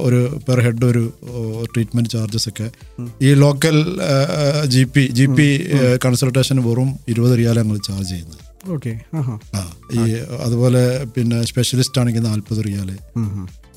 ഒരു 0.01 0.39
പെർ 0.50 0.60
ഹെഡ് 0.60 0.86
ഒരു 0.86 1.13
ട്രീറ്റ്മെന്റ് 1.65 2.10
ചാർജസ് 2.10 2.50
ഒക്കെ 2.50 2.67
ഈ 3.22 3.34
local 3.34 3.77
G 4.65 4.84
P 4.84 5.08
G 5.12 5.25
P 5.25 5.48
consultation 6.06 6.63
വെറും 6.63 7.00
ഇരുപത് 7.08 7.38
റിയാലാണ് 7.38 7.67
ഞങ്ങൾ 7.67 7.77
ചാർജ് 7.77 8.10
ചെയ്യുന്നത്. 8.10 8.44
ഈ 9.94 10.13
അതുപോലെ 10.46 11.06
പിന്നെ 11.15 11.46
സ്പെഷ്യലിസ്റ്റ് 11.46 12.01
ആണെങ്കിൽ 12.01 12.20
നാൽപ്പത് 12.20 12.65
റിയാൽ. 12.65 12.89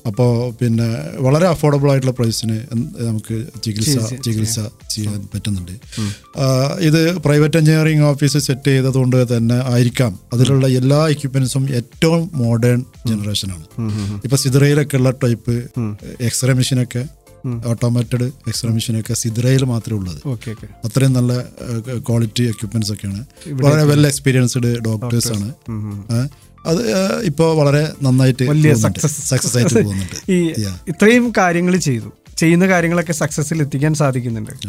അപ്പോൾ 0.07 0.29
പിന്നെ 0.59 0.87
വളരെ 1.25 1.47
അഫോർഡബിൾ 1.47 1.89
ആയിട്ടുള്ള 1.91 2.13
പ്രൈസിന് 2.19 2.57
നമുക്ക് 3.07 3.37
ചികിത്സ 3.63 3.95
ചികിത്സ 4.25 4.59
ചെയ്യാൻ 4.93 5.19
പറ്റുന്നുണ്ട്. 5.33 5.71
ഇത് 6.87 7.01
പ്രൈവറ്റ് 7.25 7.57
എഞ്ചിനീയറിംഗ് 7.57 8.03
ഓഫീസ് 8.03 8.37
സെറ്റ് 8.47 8.71
ചെയ്തതുകൊണ്ട് 8.71 9.37
തന്നെ 9.37 9.57
ആയിരിക്കാം. 9.73 10.19
അതിലുള്ള 10.33 10.67
എല്ലാ 10.81 11.01
എക്യുപ്മെന്റ്സും 11.07 11.65
ഏറ്റവും 11.79 12.23
മോഡേൺ 12.33 12.81
ജനറേഷനാണ് 13.07 13.65
ഇപ്പൊ 14.23 14.37
സിദ്രയിലൊക്കെ 14.37 14.97
ഉള്ള 14.97 15.11
ടൈപ്പ് 15.23 15.55
എക്സ്റേ 16.29 16.53
മെഷീനൊക്കെ 16.53 17.03
ഓട്ടോമാറ്റഡ് 17.71 18.25
എക്സ്റേ 18.49 18.69
മെഷീനൊക്കെ 18.69 19.13
സിദ്രയിൽ 19.13 19.63
മാത്രമേ 19.71 19.97
ഉള്ളത്. 19.99 20.19
അത്രയും 20.85 21.13
നല്ല 21.13 21.33
ക്വാളിറ്റി 22.09 22.43
എക്യുപ്മെന്റ്സ് 22.43 22.91
ഒക്കെയാണ്. 22.93 23.21
വളരെ 23.63 23.83
വെൽ 23.91 24.07
എക്സ്പീരിയൻസ്ഡ് 24.07 24.71
ഡോക്ടേഴ്സ് 24.87 25.31
ആണ്. 25.37 25.49
അത് 26.65 26.81
ഇപ്പോൾ 27.23 27.57
വളരെ 27.57 27.93
നന്നായിട്ട് 28.03 28.43
വലിയ 28.43 28.73
സക്സസ് 28.73 29.29
സക്സസ് 29.29 29.57
ആയിട്ട് 29.57 29.83
പോകുന്നുണ്ട്. 29.83 30.31
ഈ 30.31 30.51
ഇത്രയും 30.87 31.33
കാര്യങ്ങൾ 31.37 31.75
ചെയ്തു. 31.77 32.11
ചെയ്യുന്ന 32.37 32.67
കാര്യങ്ങളൊക്കെ 32.67 33.13
സക്സസ്സിൽ 33.13 33.61
എത്തിക്കാൻ 33.61 33.93
സാധിക്കുന്നുണ്ട്. 33.93 34.67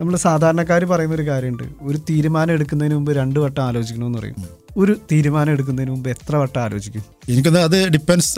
നമ്മൾ 0.00 0.16
സാധാരണക്കാർ 0.16 0.84
പറയുന്ന 0.84 1.14
ഒരു 1.14 1.26
കാര്യമുണ്ട്. 1.26 1.62
ഒരു 1.82 1.98
തീരുമാനം 1.98 2.52
എടുക്കുന്നതിന് 2.52 2.94
മുമ്പ് 2.94 3.12
രണ്ട് 3.12 3.40
വട്ടം 3.40 3.62
ആലോചിക്കണമെന്ന് 3.62 4.18
പറയും. 4.18 4.34
ഒരു 4.76 4.96
തീരുമാനം 5.12 5.52
എടുക്കുന്നതിന് 5.52 5.90
മുമ്പ് 5.90 6.10
എത്ര 6.10 6.36
വട്ടം 6.36 6.60
ആലോചിക്കും? 6.60 7.02
എനിക്കത് 7.28 7.58
അത് 7.60 7.88
ഡിപ്പെൻസ് 7.88 8.34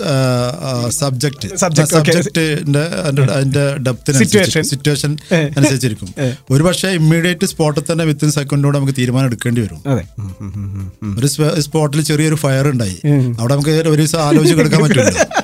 സബ്ജക്ട്. 0.88 1.56
സബ്ജക്റ്റിന്റെ 1.56 2.82
അതിന്റെ 3.32 3.76
ഡെപ്തിന് 3.76 4.18
സിറ്റുവേഷൻ. 4.62 5.16
അനുസരിച്ചിരിക്കും. 5.56 6.08
ഒരു 6.50 6.62
പക്ഷേ 6.62 6.88
ഇമ്മീഡിയറ്റ് 6.88 7.46
സ്പോട്ടിൽ 7.46 7.82
തന്നെ 7.92 8.04
വിത്തിൻ 8.04 8.30
സെക്കൻഡോടെ 8.30 8.78
നമുക്ക് 8.78 8.94
തീരുമാനം 8.98 9.26
എടുക്കേണ്ടി 9.26 9.62
വരും. 9.62 9.80
ഒരു 11.18 11.26
സ്പോട്ടിൽ 11.60 12.02
ചെറിയൊരു 12.02 12.34
ഫയർ 12.34 12.68
ഉണ്ടായി. 12.68 13.00
അവിടെ 13.40 13.54
നമുക്ക് 13.54 13.70
ഒരു 13.70 14.02
ദിവസം 14.02 14.20
ആലോചിച്ച് 14.20 14.60
എടുക്കാൻ 14.60 14.82
പറ്റില്ല 14.82 15.28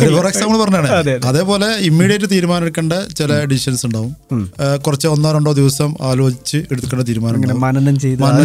ഫോർ 0.00 0.26
എക്സാമ്പിൾ 0.30 0.56
പറഞ്ഞാണ്. 0.62 0.88
അതേപോലെ 1.30 1.68
ഇമ്മീഡിയറ്റ് 1.88 2.28
തീരുമാനം 2.32 2.64
എടുക്കേണ്ട 2.66 2.94
ചില 3.18 3.30
ഡിസിഷൻസ് 3.52 3.84
ഉണ്ടാവും. 3.88 4.12
കുറച്ച് 4.86 5.06
ഒന്നോ 5.14 5.28
രണ്ടോ 5.36 5.52
ദിവസം 5.60 5.90
ആലോചിച്ച് 6.10 6.58
എടുക്കേണ്ട 6.72 7.04
തീരുമാനം. 7.10 7.60
മനനം 7.66 7.96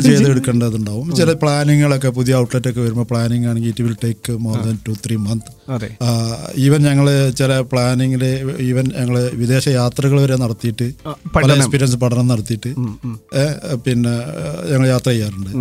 ചെയ്ത് 0.09 0.29
എടുക്കേണ്ടതുണ്ടാവും. 0.33 1.07
ചില 1.19 1.33
പ്ലാനിങ്ങുകളൊക്കെ 1.43 2.09
പുതിയ 2.19 2.35
ഔട്ട്ലെറ്റ് 2.41 2.69
ഒക്കെ 2.71 2.81
വരുമ്പോൾ 2.85 3.07
പ്ലാനിങ് 3.11 3.47
ആണെങ്കിൽ 3.51 3.71
it 3.73 3.85
will 3.87 3.97
take 4.05 4.33
more 4.45 4.57
than 4.67 4.77
two 4.87 4.95
three 5.05 5.17
month 5.27 5.49
even 6.65 6.81
ഞങ്ങൾ 6.89 7.07
ചില 7.39 7.51
പ്ലാനിങ്ങിൽ 7.71 8.23
ഈവൻ 8.69 8.85
ഞങ്ങൾ 8.99 9.17
വിദേശ 9.41 9.65
യാത്രകൾ 9.79 10.17
വരെ 10.23 10.35
നടത്തിയിട്ട് 10.43 10.87
പല 11.35 11.47
എക്സ്പീരിയൻസ് 11.57 11.97
പഠനം 12.03 12.27
നടത്തിയിട്ട് 12.33 12.71
പിന്നെ 13.85 14.13
ഞങ്ങൾ 14.71 14.85
യാത്ര 14.93 15.09
ചെയ്യാറുണ്ട്. 15.11 15.51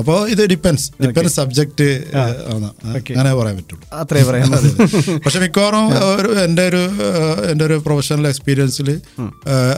അപ്പോൾ 0.00 0.18
ഇത് 0.34 0.42
ഡിപ്പെൻസ് 0.52 0.86
ഡിപ്പെൻസ് 1.04 1.34
സബ്ജക്ട് 1.40 1.88
ആണ്. 2.54 2.68
അങ്ങനെ 3.16 3.34
പറയാൻ 3.40 3.56
പറ്റുള്ളൂ. 3.60 3.84
അത്രേ 4.02 4.22
പറയാം 4.30 4.50
പക്ഷെ 5.24 5.40
മിക്കവാറും 5.40 5.84
എന്റെ 6.44 6.68
ഒരു 6.68 6.82
എന്റെ 7.50 7.64
ഒരു 7.64 7.82
പ്രൊഫഷണൽ 7.86 8.26
എക്സ്പീരിയൻസിൽ 8.26 9.00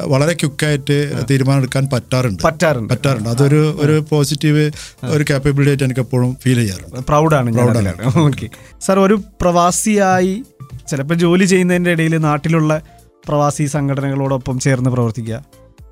വളരെ 0.07 0.33
ക്യുക്കായിട്ട് 0.33 1.13
തീരുമാനം 1.31 1.59
എടുക്കാൻ 1.59 1.89
പറ്റാറുണ്ട്. 1.93 2.43
പറ്റാറുണ്ട്. 2.43 2.95
പറ്റാറുണ്ട്. 2.95 3.29
അതൊരു 3.29 3.79
ഒരു 3.81 4.05
പോസിറ്റീവ് 4.11 4.71
ഒരു 5.05 5.25
കാപ്പബിലിറ്റി 5.31 5.69
ആയിട്ട് 5.69 5.85
എനിക്ക് 5.85 6.01
എപ്പോഴും 6.01 6.37
ഫീൽ 6.43 6.57
ചെയ്യാറുണ്ട്. 6.57 7.07
പ്രൗഡാണ് 7.07 7.53
പ്രൗഡാണ്. 7.53 8.19
ഓക്കെ. 8.19 8.49
സാർ 8.87 8.99
ഒരു 8.99 9.21
പ്രവാസിയായി 9.41 10.43
ചിലപ്പോൾ 10.89 11.15
ജോലി 11.15 11.45
ചെയ്യുന്നതിന്റെ 11.45 11.91
ഇടയിൽ 11.91 12.19
നാട്ടിലുള്ള 12.19 12.81
പ്രവാസി 13.29 13.65
സംഘടനകളോടൊപ്പം 13.67 14.59
ചേർന്ന് 14.59 14.91
പ്രവർത്തിക്കുക. 14.91 15.45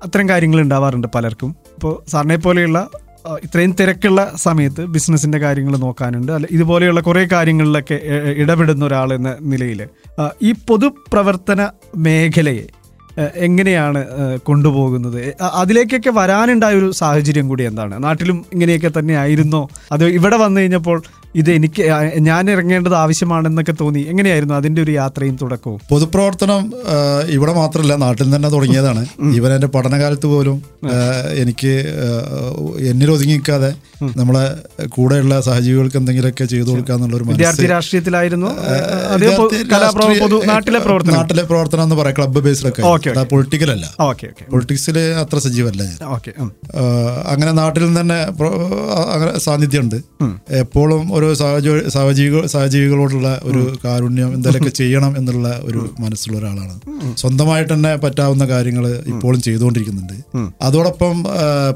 അത്തരം 0.03 0.29
കാര്യങ്ങൾ 0.29 0.61
ഉണ്ടാവാറുണ്ട് 0.61 1.07
പലർക്കും. 1.15 1.49
ഇപ്പോൾ 1.49 2.09
സാറിനെ 2.09 2.35
പോലെയുള്ള 2.35 2.87
ഇത്രയും 3.43 3.71
തിരക്കുള്ള 3.79 4.31
സമയത്ത് 4.35 4.85
ബിസിനസിന്റെ 4.85 5.37
കാര്യങ്ങൾ 5.37 5.77
നോക്കാനുണ്ട്. 5.77 6.31
അല്ല 6.31 6.47
ഇതുപോലെയുള്ള 6.51 7.01
കുറേ 7.01 7.27
കാര്യങ്ങളിലൊക്കെ 7.31 7.99
ഇടപെടുന്ന 8.37 8.85
ഒരാൾ 8.85 9.13
എന്ന 9.13 9.35
നിലയിൽ. 9.41 9.81
ഈ 10.41 10.51
പൊതുപ്രവർത്തന 10.51 11.69
മേഖലയെ 11.95 12.67
എങ്ങനെയാണ് 13.35 14.05
കൊണ്ടുപോകുന്നത്? 14.37 15.35
അതിലേക്കൊക്കെ 15.53 16.09
വരാനുണ്ടായ 16.09 16.75
ഒരു 16.75 16.91
സാഹചര്യം 16.91 17.47
കൂടി 17.47 17.63
എന്താണ്? 17.63 18.03
നാട്ടിലും 18.03 18.45
ഇങ്ങനെയൊക്കെ 18.53 18.91
തന്നെ 18.99 19.15
ആയിരുന്നോ? 19.15 19.69
അത് 19.91 20.05
ഇവിടെ 20.05 20.37
വന്നു 20.37 20.61
കഴിഞ്ഞപ്പോൾ 20.61 21.03
ഇത് 21.35 21.49
എനിക്ക് 21.51 21.81
ഞാൻ 22.27 22.43
ഇറങ്ങേണ്ടത് 22.51 22.95
ആവശ്യമാണെന്നൊക്കെ 22.95 23.73
തോന്നി. 23.81 24.01
എങ്ങനെയായിരുന്നു 24.09 24.53
അതിന്റെ 24.53 24.81
ഒരു 24.81 24.91
യാത്രയും 24.91 25.35
തുടക്കവും? 25.41 25.79
പൊതുപ്രവർത്തനം 25.89 26.63
ഇവിടെ 27.37 27.53
മാത്രമല്ല 27.53 27.95
നാട്ടിൽ 28.03 28.35
തന്നെ 28.35 28.49
തുടങ്ങിയതാണ്. 28.49 29.03
ഇവൻ 29.35 29.49
എന്റെ 29.55 29.69
പഠനകാലത്ത് 29.75 30.27
പോലും 30.33 30.57
എനിക്ക് 31.43 31.73
എന്നിൽ 32.91 33.11
ഒതുങ്ങി 33.11 33.33
നിൽക്കാതെ 33.33 33.71
നമ്മളെ 34.17 34.45
കൂടെയുള്ള 34.85 35.33
സഹജീവികൾക്ക് 35.41 35.97
എന്തെങ്കിലുമൊക്കെ 35.97 36.45
ചെയ്തു 36.45 36.69
കൊടുക്കുക 36.69 36.95
എന്നുള്ള 36.95 37.17
ഒരു 37.17 37.23
വിദ്യാർത്ഥി 37.23 37.67
രാഷ്ട്രീയത്തിലായിരുന്നു? 37.73 38.49
നാട്ടിലെ 40.53 40.79
പ്രവർത്തനം? 40.79 41.13
നാട്ടിലെ 41.13 41.43
പ്രവർത്തനം 41.43 41.83
എന്ന് 41.83 41.95
പറയാം 41.95 42.15
ക്ലബ്ബ് 42.17 42.43
ബേസിലൊക്കെ. 42.47 43.23
പൊളിറ്റിക്കൽ 43.33 43.71
അല്ല. 43.71 43.85
പൊളിറ്റിക്സിൽ 44.51 44.99
അത്ര 45.23 45.37
സജീവല്ല 45.47 45.83
ഞാൻ. 45.83 45.97
അങ്ങനെ 47.27 47.51
നാട്ടിൽ 47.61 47.85
നിന്ന് 47.85 48.01
തന്നെ 48.01 48.19
സാന്നിധ്യമുണ്ട്. 49.39 49.97
എപ്പോഴും 50.63 51.03
ഒരു 51.13 51.24
സഹജീവി 51.33 51.89
സഹജീവികൾ 51.89 52.45
സഹജീവികളോടുള്ള 52.45 53.41
ഒരു 53.43 53.77
കാരുണ്യം 53.85 54.33
എന്തെങ്കിലുമൊക്കെ 54.33 54.73
ചെയ്യണം 54.81 55.17
എന്നുള്ള 55.17 55.61
ഒരു 55.63 55.89
മനസ്സുള്ള 55.99 56.37
ഒരാളാണ്. 56.37 56.75
സ്വന്തമായിട്ട് 57.17 57.73
തന്നെ 57.73 57.95
പറ്റാവുന്ന 57.95 58.47
കാര്യങ്ങൾ 58.47 58.87
ഇപ്പോഴും 58.87 59.41
ചെയ്തുകൊണ്ടിരിക്കുന്നുണ്ട്. 59.41 60.13
അതോടൊപ്പം 60.61 61.23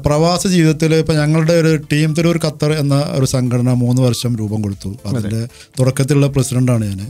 പ്രവാസ 0.06 0.46
ജീവിതത്തിൽ 0.46 0.94
ഇപ്പൊ 0.94 1.14
ഞങ്ങളുടെ 1.14 1.52
ഒരു 1.52 1.76
ടീം 1.92 2.14
തിരൂർ 2.14 2.36
ഖത്തർ 2.44 2.72
എന്ന 2.72 2.94
ഒരു 3.10 3.26
സംഘടന 3.26 3.72
മൂന്ന് 3.72 4.02
വർഷം 4.02 4.36
രൂപം 4.36 4.62
കൊടുത്തു. 4.62 4.96
അതിന്റെ 5.06 5.46
തുടക്കത്തിലുള്ള 5.80 6.26
പ്രസിഡന്റാണ് 6.26 6.84
ഞാൻ 6.84 7.00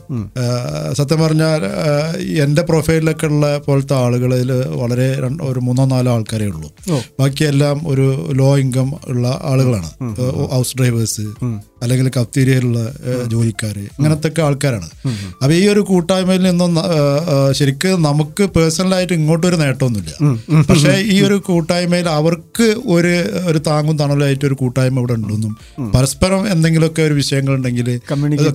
സത്യം 0.93 1.21
പറഞ്ഞാൽ 1.21 1.61
എന്റെ 2.43 2.51
എന്റെ 2.51 2.63
പ്രൊഫൈലിലൊക്കെ 2.63 3.27
ഉള്ള 3.27 3.59
പോലത്തെ 3.59 3.95
ആളുകളിൽ 3.95 4.53
വളരെ 4.53 5.07
ഒരു 5.43 5.61
മൂന്നോ 5.61 5.85
നാലോ 5.85 6.13
ആൾക്കാരേ 6.13 6.47
ഉള്ളൂ. 6.47 6.69
ബാക്കിയെല്ലാം 7.21 7.89
ഒരു 7.89 8.31
ലോ 8.33 8.59
ഇൻകം 8.59 8.93
ഉള്ള 9.09 9.41
ആളുകളാണ്. 9.45 9.91
ഹൗസ് 10.51 10.77
ഡ്രൈവേഴ്സ് 10.79 11.21
അല്ലെങ്കിൽ 11.83 12.09
കഫ്തീരിയയിലുള്ള 12.31 12.81
ജോലിക്കാർ 13.33 13.77
ഇങ്ങനത്തെ 13.79 14.29
ഒക്കെ 14.31 14.41
ആൾക്കാരാണ്. 14.47 14.89
അപ്പൊ 15.43 15.53
ഈ 15.61 15.63
ഒരു 15.73 15.83
കൂട്ടായ്മയിൽ 15.91 16.43
നിന്നും 16.49 16.73
ശരിക്കും 17.59 18.03
നമുക്ക് 18.09 18.45
പേഴ്സണലായിട്ട് 18.57 19.15
ഇങ്ങോട്ടൊരു 19.19 19.57
നേട്ടമൊന്നുമില്ല. 19.63 20.13
പക്ഷേ 20.69 20.93
ഈ 21.15 21.17
ഒരു 21.29 21.37
കൂട്ടായ്മയിൽ 21.49 22.09
അവർക്ക് 22.19 22.67
ഒരു 22.95 23.13
ഒരു 23.51 23.61
താങ്ങും 23.69 23.97
തണലായിട്ട് 24.01 24.45
ഒരു 24.51 24.57
കൂട്ടായ്മ 24.61 24.99
ഇവിടെ 25.03 25.15
ഉണ്ടെന്നും 25.19 25.53
പരസ്പരം 25.95 26.43
എന്തെങ്കിലുമൊക്കെ 26.55 27.03
ഒരു 27.09 27.17
വിഷയങ്ങൾ 27.21 27.53
ഉണ്ടെങ്കിൽ 27.59 27.89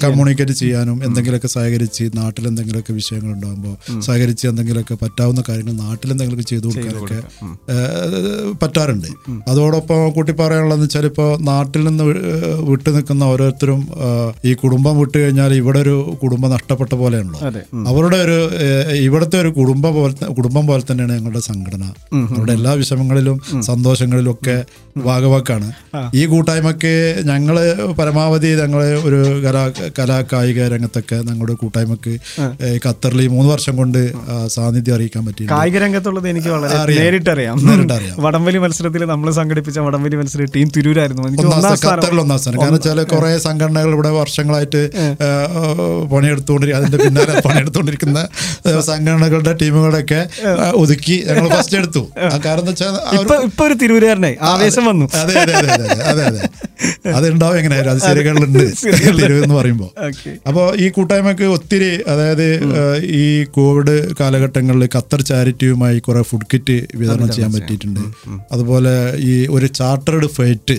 കമ്മ്യൂണിക്കേറ്റ് 0.05 0.55
ചെയ്യാനും. 0.61 0.97
എന്തെങ്കിലുമൊക്കെ 1.07 1.51
സഹകരിച്ച് 1.55 2.05
നാട്ടിൽ 2.19 2.43
എന്തെങ്കിലുമൊക്കെ 2.51 2.95
വിഷയങ്ങൾ 3.01 3.29
ഉണ്ടാകുമ്പോൾ 3.35 3.75
സഹകരിച്ച് 4.07 4.45
എന്തെങ്കിലുമൊക്കെ 4.51 4.97
പറ്റാവുന്ന 5.03 5.43
കാര്യങ്ങൾ 5.49 5.75
നാട്ടിൽ 5.85 6.09
എന്തെങ്കിലുമൊക്കെ 6.15 6.49
ചെയ്തു 6.53 6.65
കൊടുക്കാനൊക്കെ 6.67 7.19
പറ്റാറുണ്ട്. 8.63 9.11
അതോടൊപ്പം 9.51 10.01
കൂട്ടി 10.17 10.35
പറയാനുള്ളതെന്ന് 10.41 10.87
വെച്ചാൽ 10.87 11.05
ഇപ്പോൾ 11.11 11.29
നാട്ടിൽ 11.51 11.81
നിന്ന് 11.89 12.03
വിട്ടു 12.71 12.89
നിൽക്കുന്ന 12.95 13.23
ഓരോരുത്തരും 13.65 14.49
ഈ 14.49 14.53
കുടുംബം 14.53 14.95
വിട്ടു 14.99 15.17
കഴിഞ്ഞാൽ 15.17 15.53
ഇവിടെ 15.53 15.79
ഒരു 15.79 15.95
കുടുംബം 16.23 16.49
നഷ്ടപ്പെട്ട 16.51 16.93
പോലെയാണല്ലോ. 16.95 17.39
അവരുടെ 17.89 18.17
ഒരു 18.17 18.37
ഇവിടുത്തെ 19.05 19.37
ഒരു 19.41 19.49
കുടുംബ 19.49 19.85
പോലെ 19.89 20.33
കുടുംബം 20.37 20.65
പോലെ 20.67 20.83
തന്നെയാണ് 20.91 21.13
ഞങ്ങളുടെ 21.13 21.39
സംഘടന. 21.39 21.83
അവരുടെ 22.15 22.53
എല്ലാ 22.53 22.71
വിഷമങ്ങളിലും 22.71 23.37
സന്തോഷങ്ങളിലും 23.61 24.31
ഒക്കെ 24.31 24.57
ഭാഗവാക്കാണ്. 25.05 25.67
ഈ 26.15 26.25
കൂട്ടായ്മക്ക് 26.25 26.93
ഞങ്ങൾ 27.25 27.55
പരമാവധി 27.99 28.51
ഞങ്ങൾ 28.61 28.81
ഒരു 29.07 29.19
കലാ 29.45 29.63
കലാ 29.99 30.17
കായിക 30.33 30.67
രംഗത്തൊക്കെ 30.73 31.17
ഞങ്ങളുടെ 31.29 31.53
കൂട്ടായ്മക്ക് 31.53 32.13
ഖത്തറിൽ 32.85 33.21
ഈ 33.21 33.27
മൂന്ന് 33.27 33.49
വർഷം 33.53 33.75
കൊണ്ട് 33.75 33.99
സാന്നിധ്യം 34.47 34.95
അറിയിക്കാൻ 34.95 35.23
പറ്റി 35.25 35.43
കായിക 35.51 35.77
രംഗത്തുള്ളത് 35.77 36.27
എനിക്ക് 36.29 36.49
വളരെ 36.55 36.77
അറിയാം. 36.83 37.03
നേരിട്ടറിയാം. 37.03 37.57
നേരിട്ടറിയാം. 37.67 38.15
വടംവലി 38.25 38.57
മത്സരത്തിൽ 38.57 39.05
നമ്മൾ 39.05 39.31
സംഘടിപ്പിച്ച 39.31 39.79
വടംവലി 39.79 40.15
മത്സരം 40.15 40.49
ടീം 40.55 40.67
തിരൂരായിരുന്നു. 40.77 41.23
ഖത്തറിൽ 41.23 42.19
ഒന്നാം 42.21 42.39
സ്ഥാനം. 42.39 42.59
കാരണം 42.61 42.73
വെച്ചാൽ 42.73 43.03
കുറെ 43.13 43.31
സംഘടനകൾ 43.55 43.91
ഇവിടെ 43.93 44.09
വർഷങ്ങളായിട്ട് 44.15 44.79
പണിയെടുത്തുകൊണ്ടിരിക്കുക 46.11 46.79
അതിന്റെ 46.79 46.97
പിന്നാലെ 47.03 47.33
പണിയെടുത്തുകൊണ്ടിരിക്കുന്ന 47.45 48.19
സംഘടനകളുടെ 48.87 49.53
ടീമുകളൊക്കെ 49.61 50.19
ഒതുക്കി 50.75 51.15
ഞങ്ങൾ 51.27 51.47
ഫസ്റ്റ് 51.53 51.77
എടുത്തു. 51.79 52.01
കാരണം 52.45 52.65
വെച്ചാൽ 52.69 52.95
ഒരു- 53.13 53.39
ഇപ്പൊ 53.47 53.65
ആവേശം 54.49 54.85
വന്നു. 54.89 55.05
അതെ 55.21 55.35
അതെ 55.41 55.53
അതെ 55.55 55.71
അതെ 55.83 56.03
അതെ 56.11 56.23
അതെ 56.25 56.41
അതുണ്ടാവും 57.15 57.57
എങ്ങനെയായാലും 57.59 57.91
അത് 57.91 58.01
ശരികളിലുണ്ട് 58.01 58.61
തിരുവ് 59.19 59.39
എന്ന് 59.39 59.55
പറയുമ്പോൾ 59.55 59.89
അപ്പോൾ 60.49 60.65
ഈ 60.77 60.87
കൂട്ടായ്മക്ക് 60.89 61.45
ഒത്തിരി 61.55 61.91
അതായത് 62.13 62.47
ഈ 63.17 63.25
കോവിഡ് 63.55 63.95
കാലഘട്ടങ്ങളിൽ 64.19 64.85
ഖത്തർ 64.95 65.21
ചാരിറ്റിയുമായി 65.29 65.99
കുറെ 65.99 66.21
ഫുഡ് 66.29 66.47
കിറ്റ് 66.53 66.77
വിതരണം 66.95 67.29
ചെയ്യാൻ 67.31 67.51
പറ്റിയിട്ടുണ്ട്. 67.55 68.01
അതുപോലെ 68.51 68.93
ഈ 69.25 69.35
ഒരു 69.55 69.67
ചാർട്ടേഡ് 69.79 70.29
ഫ്ലൈറ്റ് 70.35 70.75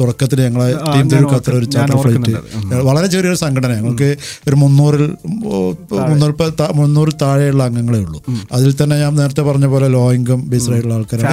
തുടക്കത്തിൽ 0.00 0.40
ഞങ്ങളെ 0.46 0.68
ടീം 0.86 1.26
ഖത്തർ 1.32 1.54
ഒരു 1.54 1.68
ചാർട്ടർ 1.74 1.91
ഫ്ലൈറ്റ്. 1.96 2.74
വളരെ 2.88 3.06
ചെറിയൊരു 3.06 3.36
സംഘടന. 3.36 3.74
ഞങ്ങൾക്ക് 3.74 4.16
ഒരു 4.48 4.54
മുന്നൂറിൽ 4.54 5.12
മുന്നൂറ് 5.26 6.34
മുന്നൂറിൽ 6.74 7.12
താഴെയുള്ള 7.22 7.64
അംഗങ്ങളേ 7.64 8.00
ഉള്ളൂ. 8.00 8.22
അതിൽ 8.52 8.74
തന്നെ 8.82 8.98
ഞാൻ 8.98 9.16
നേരത്തെ 9.16 9.42
പറഞ്ഞ 9.42 9.66
പോലെ 9.66 9.88
ലോ 9.88 10.12
ഇൻകം 10.12 10.50
ബേസ്ഡായിട്ടുള്ള 10.50 10.94
ആൾക്കാരാണ്. 10.94 11.28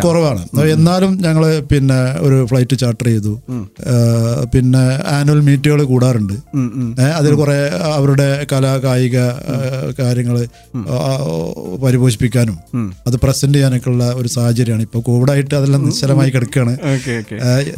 കുറവാണ്. 0.00 0.60
എന്നാലും 0.60 1.22
ഞങ്ങൾ 1.22 1.60
പിന്നെ 1.60 2.00
ഒരു 2.18 2.46
ഫ്ലൈറ്റ് 2.46 2.78
ചാർട്ടർ 2.78 3.06
ചെയ്തു. 3.06 3.40
പിന്നെ 4.54 4.84
ആനുവൽ 5.08 5.40
മീറ്റുകൾ 5.40 5.82
കൂടാറുണ്ട്. 5.82 6.32
അതിൽ 7.00 7.34
കുറെ 7.34 7.70
അവരുടെ 7.82 8.46
കലാ 8.52 8.78
കായിക 8.78 9.18
കാര്യങ്ങൾ 9.98 10.46
പരിപോഷിപ്പിക്കാനും 11.84 12.58
അത് 13.06 13.16
പ്രസന്റ് 13.16 13.54
ചെയ്യാനൊക്കെ 13.54 13.88
ഉള്ള 13.88 14.12
ഒരു 14.12 14.28
സാഹചര്യമാണ്. 14.28 14.82
ഇപ്പൊ 14.82 15.00
കോവിഡായിട്ട് 15.00 15.54
അതെല്ലാം 15.54 15.84
നിശ്ചലമായി 15.84 16.30
കിടക്കുകയാണ് 16.30 16.76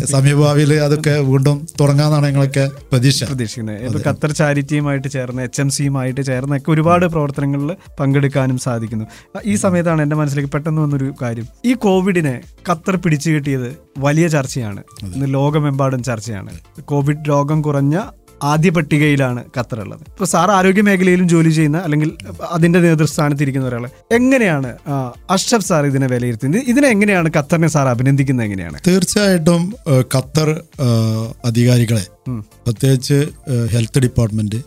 സമീപഭാവിയിൽ 0.06 0.74
അതൊക്കെ 0.74 1.17
വീണ്ടും 1.20 1.66
തുടങ്ങാന്നാണ് 1.80 2.26
ഞങ്ങളൊക്കെ 2.26 2.70
പ്രതീക്ഷ. 2.90 3.24
പ്രതീക്ഷിക്കുന്നത്. 3.24 3.76
ഇപ്പൊ 3.76 4.10
ഖത്തർ 4.10 4.32
ചാരിറ്റിയുമായിട്ട് 4.32 5.08
ചേർന്ന് 5.08 5.42
എച്ച് 5.42 5.60
എം 5.60 5.70
സിയുമായിട്ട് 5.70 6.20
ചേർന്നൊക്കെ 6.20 6.70
ഒരുപാട് 6.70 7.06
പ്രവർത്തനങ്ങളിൽ 7.06 7.76
പങ്കെടുക്കാനും 8.00 8.58
സാധിക്കുന്നു. 8.58 9.04
ഈ 9.44 9.54
സമയത്താണ് 9.54 10.02
എന്റെ 10.02 10.16
മനസ്സിലേക്ക് 10.16 10.50
പെട്ടെന്ന് 10.50 10.82
വന്നൊരു 10.82 11.14
കാര്യം. 11.22 11.46
ഈ 11.64 11.74
കോവിഡിനെ 11.74 12.40
ഖത്തർ 12.70 12.96
പിടിച്ചു 12.96 13.30
കിട്ടിയത് 13.30 13.78
വലിയ 13.98 14.28
ചർച്ചയാണ്. 14.28 14.82
ഇന്ന് 15.02 15.34
ലോകമെമ്പാടും 15.34 16.02
ചർച്ചയാണ്. 16.02 16.80
കോവിഡ് 16.80 17.28
രോഗം 17.28 17.62
കുറഞ്ഞ 17.62 18.00
ആദ്യ 18.42 18.70
പട്ടികയിലാണ് 18.70 19.44
ഖത്തർ 19.58 19.80
ഉള്ളത് 19.80 20.00
ഇപ്പൊ 20.00 20.24
സാർ 20.24 20.50
ആരോഗ്യ 20.50 20.82
മേഖലയിലും 20.82 21.28
ജോലി 21.28 21.50
ചെയ്യുന്ന 21.50 21.78
അല്ലെങ്കിൽ 21.78 22.10
അതിന്റെ 22.50 22.80
നേതൃസ്ഥാനത്ത് 22.80 23.42
ഇരിക്കുന്ന 23.42 23.66
ഒരാൾ 23.66 23.86
എങ്ങനെയാണ് 24.12 24.76
അഷ്റഫ് 25.30 25.64
സാർ 25.64 25.86
ഇതിനെ 25.86 26.06
വിലയിരുത്തുന്നത്? 26.06 26.62
ഇതിനെ 26.66 26.88
എങ്ങനെയാണ് 26.88 27.30
ഖത്തറിനെ 27.36 27.66
സാർ 27.66 27.88
അഭിനന്ദിക്കുന്നത് 27.88 28.46
എങ്ങനെയാണ്? 28.46 28.78
തീർച്ചയായിട്ടും 28.86 29.74
ഖത്തർ 30.16 30.62
അധികാരികളെ 31.44 32.04
പ്രത്യേകിച്ച് 32.64 33.18
ഹെൽത്ത് 33.72 33.98
ഡിപ്പാർട്ട്മെന്റ് 33.98 34.60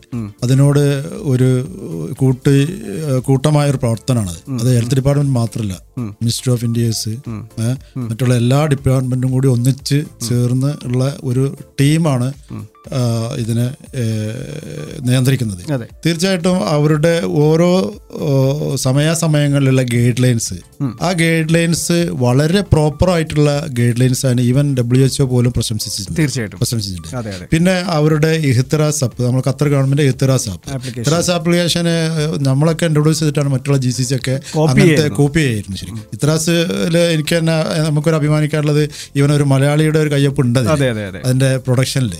അതിനോട് 0.43 0.83
ഒരു 1.31 1.49
കൂട്ട് 2.17 2.53
കൂട്ടമായ 3.19 3.69
ഒരു 3.69 3.77
പ്രവർത്തനമാണ് 3.77 4.35
അത് 4.61 4.69
ഹെൽത്ത് 4.75 4.95
ഡിപ്പാർട്ട്മെന്റ് 4.95 5.35
മാത്രമല്ല. 5.39 5.75
മിനിസ്റ്റർ 6.21 6.51
ഓഫ് 6.51 6.65
ഇന്ത്യസ് 6.65 7.13
മറ്റുള്ള 8.09 8.35
എല്ലാ 8.35 8.65
ഡിപ്പാർട്ട്മെന്റും 8.65 9.31
കൂടി 9.31 9.47
ഒന്നിച്ച് 9.47 9.99
ചേർന്ന് 10.27 10.73
ഉള്ള 10.87 11.03
ഒരു 11.23 11.43
ടീമാണ് 11.81 12.29
ഇതിനെ 13.39 13.65
നിയന്ത്രിക്കുന്നത്. 15.07 15.59
തീർച്ചയായിട്ടും 16.05 16.55
അവരുടെ 16.67 17.11
ഓരോ 17.43 17.69
സമയാസമയങ്ങളിലുള്ള 18.75 19.81
ഗൈഡ് 19.81 20.23
ലൈൻസ് 20.23 20.57
ആ 21.01 21.11
ഗൈഡ് 21.21 21.53
ലൈൻസ് 21.53 21.97
വളരെ 22.23 22.61
പ്രോപ്പർ 22.71 23.09
ആയിട്ടുള്ള 23.09 23.51
ഗൈഡ് 23.79 23.99
ലൈൻസ് 24.01 24.25
ആണ് 24.25 24.41
ഈവൻ 24.41 24.77
ഡബ്ല്യു 24.77 25.03
എച്ച്ഒ 25.05 25.25
പോലും 25.33 25.51
പ്രശംസിച്ചിട്ടുണ്ട്. 25.51 26.19
തീർച്ചയായിട്ടും. 26.21 26.59
പ്രശംസിച്ചിട്ടുണ്ട്. 26.59 27.50
പിന്നെ 27.51 27.73
അവരുടെ 27.95 28.29
ഇഹ്തിറാസ് 28.49 29.01
ആപ്പ് 29.05 29.21
നമ്മൾ 29.25 29.41
Qatar 29.47 29.67
government 29.73 30.03
Ehteraz 30.09 30.47
app. 30.51 30.67
Ehteraz 30.99 31.31
ആപ്ലിക്കേഷന് 31.35 31.95
നമ്മളൊക്കെ 32.47 32.85
ഇൻട്രൊഡ്യൂസ് 32.89 33.19
ചെയ്തിട്ടാണ് 33.21 33.49
മറ്റുള്ള 33.53 33.77
ജി 33.85 33.91
സി 33.97 34.03
സി 34.09 34.13
ഒക്കെ 34.17 34.35
അങ്ങനത്തെ 34.63 35.07
കോപ്പി 35.19 35.41
ചെയ്യായിരുന്നു 35.45 35.77
ശരിക്കും. 35.81 36.03
ഇത്രാസിൽ 36.15 36.95
എനിക്ക് 37.15 37.33
തന്നെ 37.37 37.55
നമുക്കൊരു 37.87 38.17
അഭിമാനിക്കാനുള്ളത് 38.19 38.83
ഇവൻ 39.19 39.31
ഒരു 39.37 39.45
മലയാളിയുടെ 39.53 39.99
ഒരു 40.03 40.11
കയ്യൊപ്പ് 40.15 40.41
ഉണ്ട് 40.45 40.59
അതിന്റെ 40.59 41.49
പ്രൊഡക്ഷനിൽ 41.65 42.13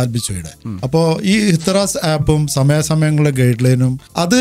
ആൽബിച്ചോയുടെ 0.00 0.52
അപ്പോ 0.86 1.02
ഈ 1.32 1.36
ഇഹ്തിറാസ് 1.52 1.98
ആപ്പും 2.12 2.42
സമയാസമയങ്ങളുടെ 2.56 3.32
ഗൈഡ് 3.40 3.64
ലൈനും 3.66 3.94
അത് 4.24 4.38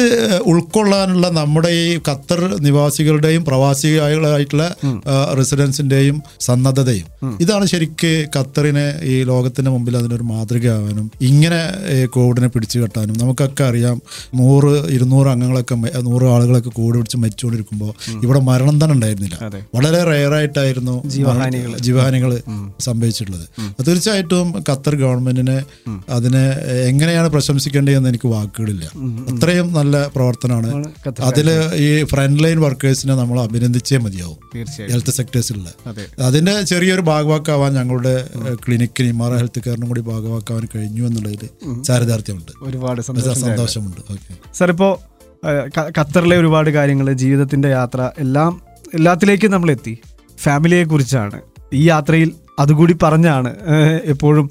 ഉൾക്കൊള്ളാനുള്ള 0.54 1.28
നമ്മുടെ 1.39 1.72
ഈ 1.84 1.88
ഖത്തർ 2.10 2.42
നിവാസികളുടെയും 2.68 3.44
പ്രവാസികളായിട്ടുള്ള 3.50 4.66
റെസിഡൻസിന്റെയും 5.39 6.18
സന്നദ്ധതയും. 6.48 7.08
ഇതാണ് 7.44 7.66
ശരിക്ക് 7.66 8.12
ഖത്തറിനെ 8.36 8.86
ഈ 9.13 9.16
ലോകത്തിന്റെ 9.24 9.72
മുമ്പിൽ 9.84 9.98
അതിനൊരു 9.98 10.24
മാതൃകയാവാനും 10.24 11.12
ഇങ്ങനെ 11.22 11.60
കോവിഡിനെ 12.06 12.48
പിടിച്ചു 12.48 12.80
കെട്ടാനും 12.80 13.15
നമുക്കൊക്കെ 13.19 13.63
അറിയാം 13.63 14.02
നൂറ് 14.36 14.88
ഇരുന്നൂറ് 14.89 15.28
അംഗങ്ങളൊക്കെ 15.28 15.76
നൂറ് 15.76 16.24
ആളുകളൊക്കെ 16.24 16.69
കോവിഡ് 16.69 16.96
പിടിച്ച് 16.96 17.17
മരിച്ചുകൊണ്ടിരിക്കുമ്പോൾ 17.17 17.93
ഇവിടെ 18.24 18.39
മരണം 18.39 18.84
തന്നെ 18.84 18.93
ഉണ്ടായിരുന്നില്ല. 18.93 19.39
വളരെ 19.76 20.04
റെയറായിട്ടായിരുന്നു. 20.04 21.08
ജീവഹാനികൾ 21.80 22.41
സംഭവിച്ചിട്ടുള്ളത്. 22.80 23.48
തീർച്ചയായിട്ടും 23.88 24.63
ഖത്തർ 24.69 24.96
ഗവൺമെന്റിനെ 24.96 25.63
അതിനെ 26.10 26.50
എങ്ങനെയാണ് 26.88 27.30
പ്രശംസിക്കേണ്ടതെന്ന് 27.30 28.10
എനിക്ക് 28.10 28.28
വാക്കുകളില്ല. 28.28 28.86
അത്രയും 29.36 29.74
നല്ല 29.74 30.08
പ്രവർത്തനമാണ്. 30.15 30.86
അതിൽ 31.19 31.43
അതിൽ 31.52 31.76
ഈ 31.76 32.04
ഫ്രണ്ട് 32.06 32.43
ലൈൻ 32.43 32.62
വർക്കേഴ്സിനെ 32.62 33.15
നമ്മൾ 33.15 33.41
അഭിനന്ദിച്ചേ 33.41 33.98
മതിയാവും. 33.98 34.60
ഹെൽത്ത് 34.91 35.13
സെക്ടേഴ്സിലുള്ള. 35.13 35.74
അതെ. 35.88 36.24
അതിന്റെ 36.24 36.62
ചെറിയൊരു 36.62 37.02
ഭാഗവാക്കാവാൻ 37.02 37.74
ഞങ്ങളുടെ 37.74 38.30
ക്ലിനിക്കിന് 38.54 39.08
ഇമാറ 39.08 39.34
ഹെൽത്ത് 39.34 39.60
കെയറിനും 39.74 39.88
കൂടി 39.88 40.02
ഭാഗമാക്കാൻ 40.02 40.68
കഴിഞ്ഞു 40.76 41.04
എന്നുള്ളതിൽ 41.08 41.84
ചാരിതാർത്ഥ്യമുണ്ട്. 41.84 42.52
ഒരുപാട് 42.62 43.02
സന്തോഷമുണ്ട്. 43.02 44.02
ഓക്കെ. 44.12 44.34
സാർ 44.54 44.70
ഇപ്പോൾ 44.70 44.92
ഖത്തറിലെ 46.00 46.36
ഒരുപാട് 46.38 46.70
കാര്യങ്ങൾ 46.70 47.08
ജീവിതത്തിന്റെ 47.24 47.70
യാത്ര 47.70 48.12
എല്ലാം 48.18 48.52
എല്ലാത്തിലേക്കും 48.94 49.52
നമ്മൾ 49.52 49.72
എത്തി 49.72 49.94
ഫാമിലിയെ 50.38 50.84
കുറിച്ചാണ് 50.84 51.38
ഈ 51.74 51.84
യാത്രയിൽ 51.90 52.30
അതുകൂടി 52.60 52.96
പറഞ്ഞാണ്. 53.04 53.56
എപ്പോഴും 54.06 54.50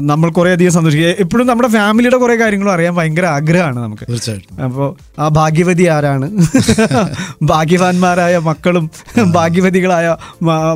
നമ്മൾ 0.00 0.30
കുറേ 0.30 0.52
അധികം 0.52 0.72
സന്തോഷിക്കുക 0.72 1.08
എപ്പോഴും 1.18 1.46
നമ്മുടെ 1.46 1.68
ഫാമിലിയുടെ 1.68 2.16
കുറേ 2.16 2.36
കാര്യങ്ങളും 2.36 2.72
അറിയാൻ 2.72 2.94
ഭയങ്കര 2.94 3.26
ആഗ്രഹമാണ് 3.26 3.76
നമുക്ക്. 3.76 4.04
തീർച്ചയായിട്ടും. 4.10 4.62
അപ്പോൾ 4.64 4.96
ആ 5.18 5.28
ഭാഗ്യവതി 5.28 5.86
ആരാണ്? 5.86 6.28
ഭാഗ്യവാന്മാരായ 7.42 8.38
മക്കളും 8.38 8.90
ഭാഗ്യവതികളായ 9.32 10.16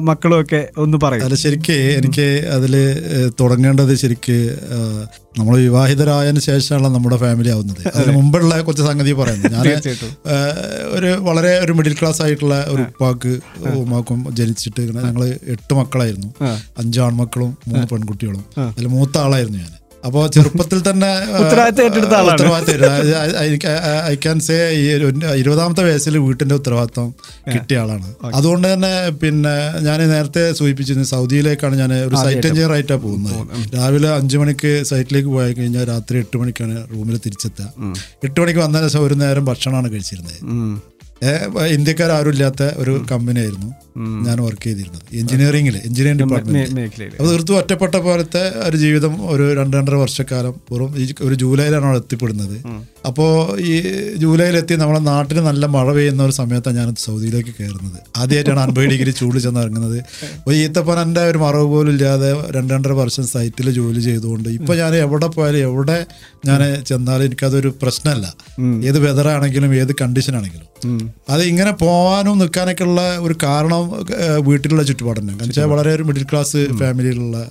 മക്കളും 0.02 0.40
ഒക്കെ 0.40 0.68
ഒന്ന് 0.78 0.98
പറയും. 1.02 1.24
അല്ല 1.24 1.34
ശരിക്ക് 1.34 1.72
എനിക്ക് 1.72 2.48
അതിൽ 2.54 2.76
തുടങ്ങേണ്ടത് 3.40 3.94
ശരിക്ക് 3.94 4.38
നമ്മൾ 5.38 5.54
വിവാഹിതരായതിനു 5.56 6.40
ശേഷമാണ് 6.40 6.88
നമ്മുടെ 6.94 7.16
ഫാമിലി 7.16 7.48
ആവുന്നത്. 7.48 7.80
അതിന് 7.94 8.12
മുമ്പുള്ള 8.16 8.60
കുറച്ച് 8.60 8.82
സംഗതി 8.82 9.12
പറയുന്നത് 9.12 9.52
ഞാൻ 9.52 9.66
ഒരു 10.96 11.10
വളരെ 11.28 11.52
ഒരു 11.58 11.72
മിഡിൽ 11.72 11.94
ക്ലാസ് 12.00 12.22
ആയിട്ടുള്ള 12.22 12.64
ഒരു 12.68 12.82
ഉപ്പാക്ക് 12.82 13.32
ഉമ്മാക്കും 13.82 14.20
ജനിച്ചിട്ട് 14.36 14.80
ഞങ്ങൾ 14.80 15.24
എട്ട് 15.54 15.74
മക്കളായിരുന്നു. 15.74 16.30
അഞ്ച് 16.78 17.00
ആൺമക്കളും 17.00 17.50
മൂന്ന് 17.68 17.86
പെൺകുട്ടികളും. 17.86 18.44
അതിൽ 18.70 18.86
മൂത്ത 18.96 19.16
ആളായിരുന്നു 19.18 19.58
ഞാൻ 19.58 19.72
അപ്പോ 20.06 20.20
ചെറുപ്പത്തിൽ 20.34 20.78
തന്നെ 20.88 21.10
ഉത്തരവാദിത്തം. 21.40 22.50
ഐ 24.12 24.14
ക്യാൻ 24.24 24.38
സേ 24.46 24.56
ഇരുപതാമത്തെ 25.40 25.82
വയസ്സിൽ 25.86 26.14
വീട്ടിന്റെ 26.26 26.54
ഉത്തരവാദിത്തം 26.60 27.08
കിട്ടിയ 27.54 27.80
ആളാണ്. 27.82 28.08
അതുകൊണ്ട് 28.38 28.66
തന്നെ 28.72 28.92
പിന്നെ 29.22 29.54
ഞാൻ 29.86 29.98
നേരത്തെ 30.14 30.44
സൂചിപ്പിച്ചിരുന്നു 30.58 31.08
സൗദിയിലേക്കാണ് 31.14 31.76
ഞാൻ 31.82 31.92
ഒരു 32.08 32.16
സൈറ്റ് 32.24 32.46
എഞ്ചിനീയർ 32.50 32.74
ആയിട്ടാണ് 32.76 33.02
പോകുന്നത്. 33.06 33.38
രാവിലെ 33.76 34.10
അഞ്ചു 34.18 34.36
മണിക്ക് 34.42 34.72
സൈറ്റിലേക്ക് 34.90 35.32
പോയി 35.36 35.54
കഴിഞ്ഞാൽ 35.60 35.84
രാത്രി 35.92 36.18
എട്ട് 36.24 36.36
മണിക്കാണ് 36.42 36.76
റൂമിൽ 36.92 37.16
തിരിച്ചെത്തുക. 37.26 37.68
എട്ട് 38.28 38.38
മണിക്ക് 38.40 38.62
വന്ന 38.66 38.84
ശേഷം 38.86 39.02
ഒരു 39.08 39.16
നേരം 39.24 39.44
ഭക്ഷണമാണ് 39.50 39.90
കഴിച്ചിരുന്നത്. 39.94 40.38
ഇന്ത്യക്കാരും 41.76 42.30
ഇല്ലാത്ത 42.34 42.62
ഒരു 42.82 42.94
കമ്പനി 43.10 43.40
ആയിരുന്നു 43.44 43.70
ഞാൻ 44.26 44.38
വർക്ക് 44.46 44.64
ചെയ്തിരുന്നത്. 44.68 45.04
എഞ്ചിനീയറിംഗിൽ 45.20 45.76
എഞ്ചിനീയറിംഗ് 45.86 46.22
ഡിപ്പാർട്ട്മെന്റ് 46.22 47.14
അത് 47.20 47.26
തീർത്തും 47.30 47.56
ഒറ്റപ്പെട്ട 47.60 47.96
പോലത്തെ 48.06 48.42
ഒരു 48.68 48.76
ജീവിതം 48.84 49.14
ഒരു 49.34 49.46
രണ്ട് 49.58 49.74
രണ്ടര 49.76 49.96
വർഷക്കാലം 50.04 50.54
വെറും 50.72 50.92
ഒരു 51.28 51.34
ജൂലൈയിലാണ് 51.42 51.86
അവിടെ 51.88 52.00
എത്തിപ്പെടുന്നത്. 52.02 52.56
അപ്പോൾ 53.08 53.32
ഈ 53.70 53.74
ജൂലൈയിലെത്തി 54.22 54.74
നമ്മളെ 54.82 55.00
നാട്ടിൽ 55.10 55.38
നല്ല 55.48 55.66
മഴ 55.74 55.88
പെയ്യുന്ന 55.96 56.22
ഒരു 56.28 56.34
സമയത്താണ് 56.40 56.76
ഞാൻ 56.80 56.88
സൗദിയിലേക്ക് 57.06 57.52
കയറുന്നത്. 57.58 57.98
ആദ്യമായിട്ടാണ് 58.20 58.60
അൻപത് 58.66 58.86
ഡിഗ്രി 58.92 59.12
ചൂട് 59.20 59.38
ചെന്ന് 59.44 59.60
ഇറങ്ങുന്നത്. 59.64 59.98
ഒരു 60.46 60.56
ഈത്തപ്പനന്റെ 60.62 61.22
ഒരു 61.30 61.38
മറവ് 61.44 61.68
പോലും 61.74 61.92
ഇല്ലാതെ 61.92 62.30
രണ്ട് 62.56 62.72
രണ്ടര 62.74 62.92
വർഷം 63.02 63.26
സൈറ്റിൽ 63.32 63.70
ജോലി 63.78 64.00
ചെയ്തുകൊണ്ട് 64.08 64.48
ഇപ്പോൾ 64.58 64.76
ഞാൻ 64.82 64.94
എവിടെ 65.04 65.28
പോയാലും 65.36 65.60
എവിടെ 65.68 65.98
ഞാൻ 66.48 66.60
ചെന്നാലും 66.88 67.24
എനിക്കതൊരു 67.28 67.70
പ്രശ്നമല്ല. 67.82 68.26
ഏത് 68.88 68.98
വെതറാണെങ്കിലും 69.06 69.70
ഏത് 69.82 69.92
കണ്ടീഷൻ 70.00 70.34
ആണെങ്കിലും. 70.40 70.68
അത് 71.32 71.42
ഇങ്ങനെ 71.50 71.70
പോകാനും 71.84 72.34
നിൽക്കാനൊക്കെ 72.42 72.84
ഉള്ള 72.88 73.02
ഒരു 73.26 73.34
കാരണം 73.44 73.85
വീട്ടിലുള്ള 74.38 74.82
ചുറ്റുപാടന്നെ 74.82 75.32
കാരണം 75.32 75.48
വെച്ചാൽ 75.48 75.64
വളരെ 75.64 75.90
ഒരു 75.94 76.02
മിഡിൽ 76.02 76.22
ക്ലാസ് 76.22 76.66
ഫാമിലിയിലുള്ള 76.80 77.50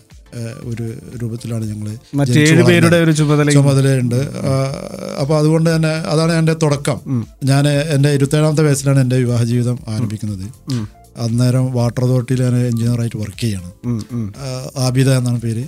ഒരു 0.63 0.86
രൂപത്തിലാണ് 1.21 1.65
ഞങ്ങൾ 1.65 1.89
മറ്റേഴ് 2.15 2.63
പേരുടെ 2.63 2.98
ഒരു 2.98 3.12
ചുമതല 3.12 3.50
ചുമതലയുണ്ട്. 3.50 4.19
അപ്പോൾ 5.21 5.38
അതുകൊണ്ട് 5.38 5.76
തന്നെ 5.76 5.93
അതാണ് 6.13 6.32
എന്റെ 6.32 6.54
തുടക്കം. 6.54 7.00
ഞാൻ 7.43 7.67
എന്റെ 7.67 8.10
ഇരുപത്തേഴാമത്തെ 8.10 8.63
വയസ്സിലാണ് 8.63 9.00
എന്റെ 9.00 9.17
വിവാഹ 9.17 9.43
ജീവിതം 9.43 9.80
ആരംഭിക്കുന്നത്. 9.88 10.45
അന്നേരം 11.17 11.71
വാട്ടർ 11.71 12.04
അതോറിറ്റിയിൽ 12.04 12.43
ഞാൻ 12.43 12.56
എഞ്ചിനീയർ 12.58 12.99
ആയിട്ട് 12.99 13.17
വർക്ക് 13.17 13.41
ചെയ്യാണ്. 13.41 13.71
ആബിദ 14.78 15.10
എന്നാണ് 15.10 15.41
പേര്. 15.41 15.63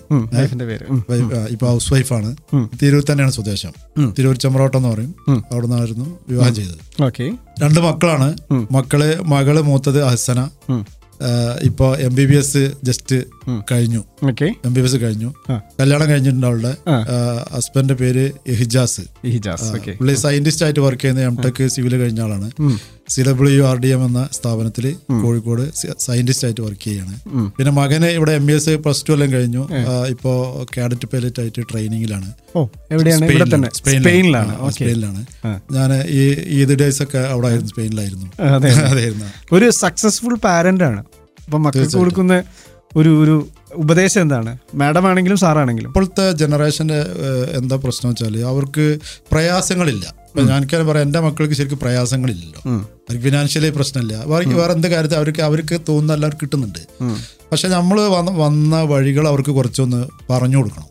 ഇപ്പൊ 1.49 1.67
ഹൗസ് 1.67 1.93
വൈഫാണ് 1.93 2.36
തിരൂർ 2.81 3.03
തന്നെയാണ് 3.12 3.31
സ്വദേശം. 3.31 3.71
തിരൂർ 4.19 4.36
ചെമ്പ്രോട്ടം 4.38 4.77
എന്ന് 4.77 4.89
പറയും. 4.89 5.15
അവിടെ 5.51 5.67
നിന്നായിരുന്നു 5.67 6.19
വിവാഹം 6.29 6.55
ചെയ്തത്. 6.55 7.03
ഓക്കെ. 7.03 7.31
രണ്ട് 7.63 7.79
മക്കളാണ്. 7.79 8.38
മക്കൾ 8.71 9.21
മകൾ 9.25 9.62
മൂത്തത് 9.62 10.03
ഹസന 10.03 10.49
ഇപ്പൊ 11.62 11.95
M 11.95 12.15
B 12.15 12.25
B 12.25 12.36
S 12.36 12.71
just 12.83 13.23
കഴിഞ്ഞു. 13.71 14.03
എം 14.65 14.73
ബി 14.73 14.81
ബി 14.81 14.86
എസ് 14.86 14.95
കഴിഞ്ഞു. 14.95 15.33
കല്യാണം 15.79 16.07
കഴിഞ്ഞിട്ടുണ്ട് 16.07 16.47
അവളുടെ. 16.47 16.75
ഹസ്ബൻഡിന്റെ 17.55 17.93
പേര് 17.93 18.31
എഹിജാസ്. 18.47 19.01
പുള്ളി 19.91 20.13
സയന്റിസ്റ്റ് 20.13 20.65
ആയിട്ട് 20.65 20.79
വർക്ക് 20.79 21.01
ചെയ്യുന്ന 21.01 21.21
എം 21.21 21.38
ടെക് 21.45 21.67
സിവിൽ 21.67 21.97
കഴിഞ്ഞ 21.97 22.21
ആളാണ്. 22.21 22.51
C 23.13 23.22
W 23.28 23.63
R 23.70 23.78
D 23.84 23.89
M 23.96 24.02
എന്ന 24.06 24.22
സ്ഥാപനത്തിൽ 24.38 24.86
കോഴിക്കോട് 25.24 25.62
സയന്റിസ്റ്റ് 26.06 26.46
ആയിട്ട് 26.48 26.62
വർക്ക് 26.62 26.84
ചെയ്യാണ്. 26.88 27.13
പിന്നെ 27.58 27.72
മകന് 27.72 28.10
ഇവിടെ 28.17 28.34
M 28.39 28.46
B 28.46 28.54
S 28.54 28.74
plus 28.86 29.04
two 29.08 29.13
എല്ലാം 29.15 29.30
കഴിഞ്ഞു. 29.34 29.63
ഇപ്പോ 30.13 30.32
കാഡറ്റ് 30.78 31.08
പൈലറ്റ് 31.13 31.41
ആയിട്ട് 31.43 31.62
ട്രെയിനിങ്ങിലാണ് 31.72 32.30
സ്പെയിനിലാണ്. 33.80 34.54
സ്പെയിനിലാണ്. 34.78 35.22
ഞാൻ 35.78 35.91
ഈ 36.20 36.24
ഈദ് 36.60 36.78
ഡേയ്സ് 36.82 37.02
ഒക്കെ 37.04 37.22
അവിടെ 37.34 37.48
ആയിരുന്നു. 37.52 37.72
സ്പെയിനിലായിരുന്നു 37.74 39.28
ഒരു 39.52 39.70
സക്സസ്ഫുൾ 39.84 40.36
പാരന്റ് 40.48 40.84
ആണ്. 40.84 41.02
അപ്പൊ 41.46 41.58
മക്കൾക്ക് 41.58 41.98
കൊടുക്കുന്ന 41.98 42.38
ഒരു 42.97 43.23
ഒരു 43.23 43.47
ഉപദേശം 43.73 44.21
എന്താണ്? 44.21 44.57
മാഡം 44.75 45.07
ആണെങ്കിലും 45.07 45.38
സാറാണെങ്കിലും. 45.38 45.89
ഇപ്പോഴത്തെ 45.89 46.31
ജനറേഷന്റെ 46.31 46.99
എന്താ 47.51 47.75
പ്രശ്നം 47.75 48.12
വെച്ചാൽ 48.12 48.38
അവർക്ക് 48.45 48.99
പ്രയാസങ്ങളില്ല. 49.31 50.27
ഞാൻ 50.38 50.67
ഞാൻ 50.73 50.88
പറയാം 50.88 51.05
എന്റെ 51.05 51.19
മക്കൾക്ക് 51.19 51.53
ശരിക്കും 51.53 51.79
പ്രയാസങ്ങളില്ലല്ലോ. 51.79 52.62
അവർക്ക് 52.69 53.23
ഫിനാൻഷ്യലി 53.23 53.69
പ്രശ്നമില്ല. 53.69 54.13
അവർക്ക് 54.13 54.53
വേറെ 54.53 54.73
എന്ത് 54.73 54.88
കാര്യത്തിൽ 54.88 55.17
അവർക്ക് 55.17 55.41
അവർക്ക് 55.41 55.81
തോന്നുന്ന 55.89 56.13
എല്ലാവരും 56.13 56.39
കിട്ടുന്നുണ്ട്. 56.41 56.79
പക്ഷെ 57.51 57.67
നമ്മൾ 57.67 58.01
വന്ന 58.01 58.31
വന്ന 58.31 58.81
വഴികൾ 58.81 59.27
അവർക്ക് 59.27 59.49
കുറച്ചൊന്ന് 59.49 60.07
പറഞ്ഞു 60.29 60.57
കൊടുക്കണം. 60.57 60.89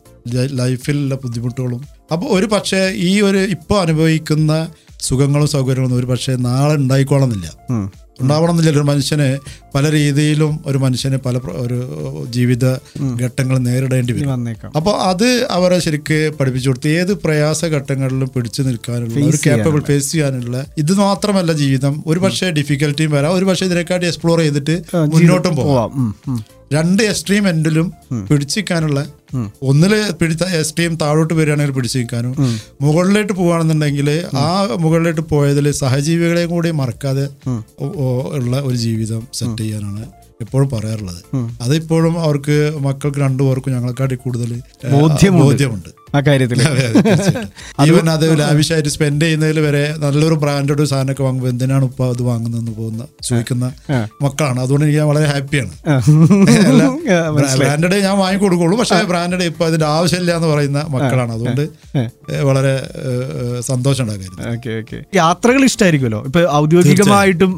ലൈഫിലുള്ള 0.57 1.15
ബുദ്ധിമുട്ടുകളും. 1.15 1.81
അപ്പോൾ 2.11 2.25
ഒരു 2.25 2.45
പക്ഷേ 2.45 2.81
ഈ 3.09 3.21
ഒരു 3.21 3.37
ഇപ്പോൾ 3.37 3.81
അനുഭവിക്കുന്ന 3.81 4.67
സുഖങ്ങളും 5.01 5.47
സൗകര്യങ്ങളും 5.47 5.97
ഒരു 5.97 6.05
പക്ഷേ 6.05 6.35
നാളെ 6.35 6.75
ഉണ്ടായിക്കോളന്നില്ല. 6.75 7.47
ഉണ്ടാവണമെന്നില്ല. 8.21 8.71
ഒരു 8.75 8.85
മനുഷ്യനെ 8.91 9.29
പല 9.75 9.91
രീതിയിലും 9.91 10.53
ഒരു 10.65 10.77
മനുഷ്യന് 10.77 11.17
പല 11.25 11.37
ഒരു 11.63 11.79
ജീവിത 12.35 12.65
ഘട്ടങ്ങൾ 13.23 13.57
നേരിടേണ്ടി 13.67 14.13
വരും. 14.13 14.31
അപ്പൊ 14.77 14.87
അപ്പോൾ 14.87 15.01
അത് 15.11 15.27
അവരെ 15.51 15.77
ശരിക്ക് 15.85 16.17
പഠിപ്പിച്ചു 16.39 16.69
കൊടുത്ത് 16.69 16.89
ഏത് 16.99 17.13
പ്രയാസ 17.23 17.65
ഘട്ടങ്ങളിലും 17.77 18.29
പിടിച്ചു 18.35 18.61
നിൽക്കാനുള്ള 18.67 19.25
ഒരു 19.29 19.37
കേപ്പബിൾ 19.45 19.81
ഫേസ് 19.89 20.11
ചെയ്യാനുള്ള 20.11 20.65
ഇത് 20.77 20.93
മാത്രമല്ല 20.99 21.51
ജീവിതം. 21.61 22.03
ഒരു 22.07 22.19
പക്ഷേ 22.25 22.49
ഡിഫിക്കൽറ്റിയും 22.59 23.11
വരാം. 23.11 23.33
ഒരു 23.39 23.45
പക്ഷേ 23.45 23.65
ഇതിനെക്കാട്ടി 23.65 24.07
എക്സ്പ്ലോർ 24.07 24.39
ചെയ്തിട്ട് 24.39 24.75
മുന്നോട്ടും 25.13 25.55
പോവാം. 25.55 25.91
രണ്ട് 26.73 27.01
എക്സ്ട്രീം 27.03 27.47
എൻഡിലും 27.47 27.87
പിടിച്ചിരിക്കാനുള്ള 28.29 28.99
ഒന്നിൽ 29.61 29.93
പിടിച്ച 30.19 30.43
എക്സ്ട്രീം 30.59 30.97
താഴോട്ട് 31.01 31.33
വരികയാണെങ്കിൽ 31.33 31.75
പിടിച്ചിരിക്കാനും 31.75 32.33
മുകളിലോട്ട് 32.81 33.33
പോവുകയാണെന്നുണ്ടെങ്കിൽ 33.33 34.09
ആ 34.35 34.47
മുകളിലോട്ട് 34.83 35.21
പോയതിൽ 35.21 35.71
സഹജീവികളെയും 35.81 36.49
കൂടി 36.49 36.71
മറക്കാതെ 36.81 37.25
ഉള്ള 38.39 38.53
ഒരു 38.59 38.75
ജീവിതം 38.75 39.23
സെറ്റ് 39.33 39.61
ചെയ്യാനാണ് 39.61 40.03
എപ്പോഴും 40.43 40.69
പറയാറുള്ളത്. 40.69 41.21
അതിപ്പോഴും 41.61 42.15
അവർക്ക് 42.23 42.55
മക്കൾക്ക് 42.87 43.19
രണ്ടുപേർക്കും 43.19 43.73
ഞങ്ങളെക്കാട്ടി 43.73 44.15
കൂടുതൽ 44.15 44.51
ബോധ്യമുണ്ട്. 44.91 45.91
ആ 46.17 46.19
കാര്യത്തിൽ 46.27 46.59
ഈവൻ 47.87 48.05
അത് 48.15 48.25
ലാവിഷായിട്ട് 48.41 48.91
സ്പെൻഡ് 48.95 49.25
ചെയ്യുന്നതിൽ 49.25 49.59
വരെ 49.67 49.83
നല്ലൊരു 50.03 50.37
ബ്രാൻഡഡ് 50.43 50.85
സാധനമൊക്കെ 50.91 51.23
വാങ്ങുമ്പോൾ 51.27 51.51
എന്തിനാണ് 51.53 51.85
ഉപ്പ 51.89 52.01
അത് 52.13 52.21
വാങ്ങുന്നതെന്ന് 52.29 52.73
പോകുന്ന 52.79 53.03
ചോദിക്കുന്ന 53.29 53.65
മക്കളാണ്. 54.25 54.59
അതുകൊണ്ട് 54.65 54.85
എനിക്ക് 54.87 55.01
വളരെ 55.11 55.27
ഹാപ്പിയാണ് 55.33 55.73
ബ്രാൻഡഡ് 57.59 57.97
ഞാൻ 58.07 58.15
വാങ്ങിക്കൊടുക്കുള്ളൂ 58.23 58.75
പക്ഷെ 58.79 58.97
ബ്രാൻഡഡ് 59.11 59.45
ഇപ്പൊ 59.51 59.63
അതിന്റെ 59.69 59.87
ആവശ്യമില്ല 59.95 60.31
എന്ന് 60.39 60.49
പറയുന്ന 60.53 60.79
മക്കളാണ്. 60.95 61.31
അതുകൊണ്ട് 61.37 61.63
വളരെ 62.49 62.73
സന്തോഷം 63.69 64.05
യാത്രകൾ 65.15 65.61
ഇഷ്ടമായിരിക്കുമല്ലോ 65.69 66.19
ഇപ്പൊ 66.27 66.41
ഔദ്യോഗികമായിട്ടും 66.61 67.51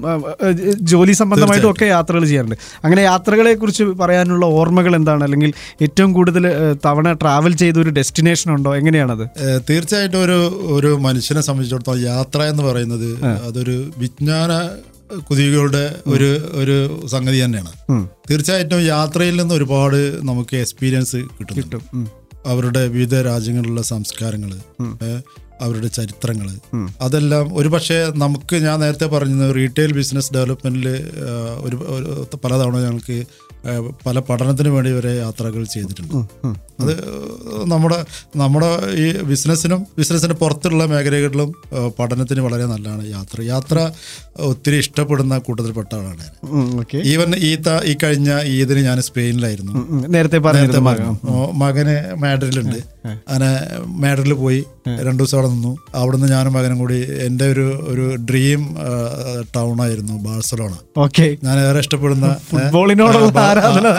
ജോലി 0.91 1.13
സംബന്ധമായിട്ടും 1.21 1.69
ഒക്കെ 1.71 1.85
യാത്രകൾ 1.95 2.23
ചെയ്യാറുണ്ട്. 2.25 2.57
അങ്ങനെ 2.83 3.01
യാത്രകളെ 3.01 3.53
കുറിച്ച് 3.53 3.83
പറയാനുള്ള 4.01 4.45
ഓർമ്മകൾ 4.59 4.93
എന്താണ്? 4.99 5.23
അല്ലെങ്കിൽ 5.27 5.51
ഏറ്റവും 5.85 6.13
കൂടുതൽ 6.17 6.45
തവണ 6.85 7.07
ട്രാവൽ 7.21 7.53
ചെയ്ത 7.61 7.77
ഒരു 7.85 7.93
ഡെസ്റ്റിനേഷൻ 7.99 8.48
ഉണ്ടോ 8.53 8.75
എങ്ങനെയാണത്? 8.75 9.25
തീർച്ചയായിട്ടും 9.69 10.23
ഒരു 10.23 10.37
ഒരു 10.77 10.87
മനുഷ്യനെ 10.87 11.41
സംബന്ധിച്ചിടത്തോളം 11.41 12.01
യാത്ര 12.01 12.41
എന്ന് 12.43 12.63
പറയുന്നത് 12.63 13.09
അതൊരു 13.47 13.91
വിജ്ഞാന 13.97 14.51
കുതികളുടെ 15.29 15.95
ഒരു 16.07 16.29
ഒരു 16.53 16.75
സംഗതി 17.07 17.43
തന്നെയാണ്. 17.43 17.71
തീർച്ചയായിട്ടും 18.31 18.81
യാത്രയിൽ 18.85 19.35
നിന്ന് 19.41 19.55
ഒരുപാട് 19.55 19.99
നമുക്ക് 20.27 20.55
എക്സ്പീരിയൻസ് 20.57 21.19
കിട്ടും. 21.57 21.83
അവരുടെ 22.45 22.87
വിവിധ 22.87 23.15
രാജ്യങ്ങളിലുള്ള 23.15 23.81
സംസ്കാരങ്ങൾ 23.81 24.51
അവരുടെ 25.61 25.87
ചരിത്രങ്ങൾ 25.87 26.47
അതെല്ലാം 27.01 27.45
ഒരു 27.57 27.69
പക്ഷേ 27.69 27.99
നമുക്ക് 28.15 28.55
ഞാൻ 28.55 28.79
നേരത്തെ 28.79 29.05
പറഞ്ഞത് 29.05 29.55
റീറ്റെയിൽ 29.55 29.93
ബിസിനസ് 29.99 30.33
ഡെവലപ്മെന്റിൽ 30.33 30.87
ഒരു 31.65 31.77
പലതവണ 32.45 32.75
ഞങ്ങൾക്ക് 32.87 33.19
പല 34.05 34.19
പഠനത്തിന് 34.27 34.69
വേണ്ടി 34.69 34.91
വരെ 34.91 35.11
യാത്രകൾ 35.15 35.63
ചെയ്തിട്ടുണ്ട്. 35.73 36.13
അത് 36.81 36.93
നമ്മുടെ 37.71 37.97
നമ്മുടെ 38.41 38.69
ഈ 39.03 39.05
ബിസിനസ്സിനും 39.21 39.81
ബിസിനസ്സിന് 39.97 40.33
പുറത്തുള്ള 40.33 40.83
മേഖലകളിലും 40.85 41.49
പഠനത്തിന് 41.99 42.41
വളരെ 42.45 42.65
നല്ലതാണ് 42.65 43.03
യാത്ര. 43.07 43.37
യാത്ര 43.41 43.77
ഒത്തിരി 44.51 44.77
ഇഷ്ടപ്പെടുന്ന 44.83 45.37
കൂട്ടത്തിൽപ്പെട്ട 45.37 45.91
ആളാണ് 45.95 46.21
ഞാൻ. 46.23 46.33
ഈവൻ 47.13 47.35
ഈ 47.49 47.51
ഈ 47.91 47.95
കഴിഞ്ഞ 48.03 48.29
ഈദിന് 48.55 48.79
ഞാൻ 48.79 49.01
സ്പെയിനിലായിരുന്നു. 49.09 49.73
നേരത്തെ 50.15 50.39
മകന് 51.63 51.97
മാഡ്രിലുണ്ട് 52.23 52.79
അങ്ങനെ 53.05 53.49
മേഡറിൽ 54.01 54.33
പോയി 54.33 54.65
രണ്ടു 55.07 55.21
ദിവസം 55.21 55.37
അവിടെ 55.37 55.49
നിന്നു. 55.53 55.77
അവിടുന്ന് 55.95 56.27
ഞാനും 56.27 56.53
മകനും 56.53 56.77
കൂടി 56.79 56.97
എന്റെ 57.25 57.45
ഒരു 57.53 57.65
ഒരു 57.91 58.05
ഡ്രീം 58.29 58.61
ടൗൺ 59.55 59.81
ആയിരുന്നു 59.81 60.13
ബാഴ്സലോണ. 60.23 60.73
ഓക്കെ. 60.97 61.37
ഞാൻ 61.43 61.59
ഏറെ 61.59 61.79
ഇഷ്ടപ്പെടുന്ന 61.79 62.27
ഫുട്ബോളിനോടുള്ള. 62.49 63.39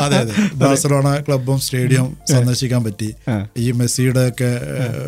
അതെ 0.05 0.17
അതെ. 0.17 0.33
ബാഴ്സലോണ 0.55 1.09
ക്ലബും 1.29 1.61
സ്റ്റേഡിയം 1.61 2.17
സന്ദർശിക്കാൻ 2.31 2.85
പറ്റി. 2.85 3.09
ഈ 3.59 3.71
മെസ്സിയുടെ 3.71 4.29
ഒക്കെ 4.29 4.51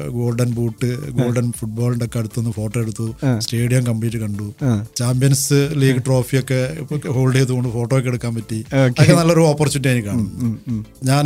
ഗോൾഡൻ 0.09 0.51
ബൂട്ട് 0.51 0.91
ഗോൾഡൻ 1.11 1.53
ഫുട്ബോളിന്റെ 1.61 2.07
ഒക്കെ 2.07 2.19
അടുത്തുനിന്ന് 2.19 2.53
ഫോട്ടോ 2.53 2.77
എടുത്തു. 2.81 3.15
സ്റ്റേഡിയം 3.39 3.87
കംപ്ലീറ്റ് 3.87 4.17
കണ്ടു. 4.17 4.49
ചാമ്പ്യൻസ് 4.97 5.61
ലീഗ് 5.83 6.03
ട്രോഫി 6.07 6.37
ഒക്കെ 6.37 6.61
ഹോൾഡ് 7.09 7.37
ചെയ്തുകൊണ്ട് 7.37 7.69
ഫോട്ടോ 7.69 7.99
ഒക്കെ 7.99 8.09
എടുക്കാൻ 8.09 8.35
പറ്റി. 8.35 8.65
അതൊക്കെ 8.75 9.13
നല്ലൊരു 9.13 9.41
ഓപ്പർച്യൂണിറ്റി 9.41 9.93
എനിക്കാണ് 9.95 10.11
കാണുന്നു 10.13 10.85
ഞാൻ 11.05 11.25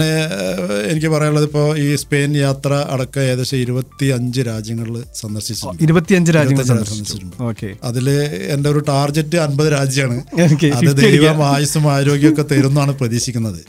എനിക്ക് 0.92 1.08
പറയാനുള്ളത് 1.08 1.44
ഇപ്പോൾ 1.44 1.78
ഈ 1.78 1.88
സ്പെയിൻ 1.94 2.36
യാത്ര 2.36 2.54
അടക്കം 2.64 3.22
ഏകദേശം 3.22 3.56
ഇരുപത്തി 3.56 4.06
അഞ്ച് 4.06 4.40
രാജ്യങ്ങളിൽ 4.40 5.02
സന്ദർശിച്ചിട്ടുണ്ട്. 5.14 5.82
ഇരുപത്തിയഞ്ച് 5.82 6.32
രാജ്യങ്ങൾ 6.32 6.64
സന്ദർശിച്ചിട്ടുണ്ട്. 6.64 7.42
ഓക്കെ. 7.42 7.68
അതിൽ 7.84 8.10
എന്റെ 8.54 8.70
ഒരു 8.70 8.78
ടാർജറ്റ് 8.78 9.36
അൻപത് 9.36 9.72
രാജ്യമാണ്. 9.72 10.22
അത് 10.40 10.54
50 10.66 10.92
ദൈവം 10.92 11.56
ആയുസ്സും 11.56 11.92
ആരോഗ്യമൊക്കെ 11.92 12.42
തരുന്നാണ് 12.42 12.98
പ്രതീക്ഷിക്കുന്നത്. 12.98 13.60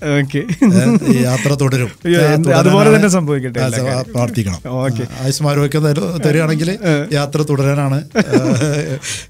യാത്ര 1.23 1.53
തുടരും. 1.53 1.91
അതുപോലെ 2.55 2.95
തന്നെ 2.95 3.07
സംഭവിക്കട്ടെ 3.07 3.69
പ്രാർത്ഥിക്കണം. 4.13 4.59
ആയുസും 5.21 5.49
ആരോഗ്യം 5.49 5.83
തരുകയാണെങ്കിൽ 6.27 6.77
യാത്ര 7.13 7.41
തുടരാനാണ് 7.41 8.03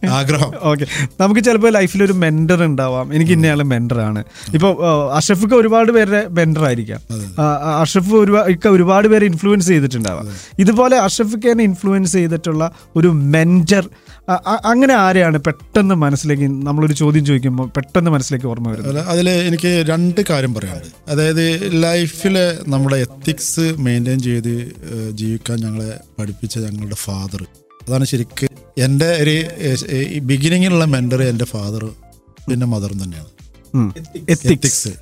ആഗ്രഹം. 0.10 0.52
ഓക്കെ. 0.62 0.86
നമുക്ക് 1.20 1.42
ചിലപ്പോൾ 1.42 1.72
ലൈഫിൽ 1.72 2.04
ഒരു 2.04 2.14
മെന്റർ 2.14 2.64
ഉണ്ടാവാം. 2.64 3.14
എനിക്ക് 3.14 3.32
ഇന്നയാൾ 3.32 3.64
മെന്ററാണ്. 3.64 4.24
ഇപ്പോൾ 4.54 4.74
അഷഫ് 5.14 5.54
ഒരുപാട് 5.54 5.92
പേരുടെ 5.92 6.28
മെന്റർ 6.30 6.66
ആയിരിക്കാം 6.66 7.02
അഷഫ് 7.82 8.14
ഒരുപാട് 8.14 8.68
ഒരുപാട് 8.68 9.08
പേരെ 9.08 9.26
ഇൻഫ്ലുവൻസ് 9.48 9.70
ചെയ്തിട്ടുണ്ടാവുക 9.74 10.34
ഇതുപോലെ 10.60 10.96
അഷഫിക്കനെ 11.06 11.64
ഇൻഫ്ലുവൻസ് 11.70 12.14
ചെയ്തിട്ടുള്ള 12.18 12.64
ഒരു 12.96 13.10
മെന്റർ 13.34 13.86
അങ്ങനെ 14.72 14.94
ആരെയാണ് 15.04 15.38
പെട്ടെന്ന് 15.48 15.96
മനസ്സിലേക്ക് 16.04 16.48
നമ്മളൊരു 16.68 16.96
ചോദ്യം 17.02 17.24
ചോദിക്കുമ്പോൾ 17.26 17.68
പെട്ടെന്ന് 17.76 18.12
മനസ്സിലേക്ക് 18.12 18.48
ഓർമ്മ 18.52 18.68
വരുന്നത്? 18.72 19.00
അതിൽ 19.14 19.28
എനിക്ക് 19.50 19.72
രണ്ട് 19.92 20.22
കാര്യം 20.30 20.54
പറയാനുണ്ട്. 20.54 20.90
അതായത് 21.12 21.46
ലൈഫിൽ 21.84 22.36
നമ്മുടെ 22.74 22.98
എത്തിക്സ് 23.06 23.66
മെയിന്റെയിൻ 23.86 24.20
ചെയ്ത് 24.28 24.54
ജീവിക്കാൻ 25.22 25.58
ഞങ്ങളെ 25.66 25.92
പഠിപ്പിച്ച 26.20 26.58
ഞങ്ങളുടെ 26.66 27.00
ഫാദർ 27.06 27.44
അതാണ് 27.88 28.06
ശരിക്ക് 28.12 28.48
എന്റെ 28.86 29.10
ഒരു 29.24 29.36
ബിഗിനിങ്ങിലുള്ള 30.32 30.86
മെന്റർ 30.96 31.22
എന്റെ 31.32 31.46
ഫാദർ 31.54 31.86
പിന്നെ 32.50 32.68
മദറും 32.74 33.00
തന്നെയാണ്. 33.04 33.32
എത്തിക്സ് 34.30 34.94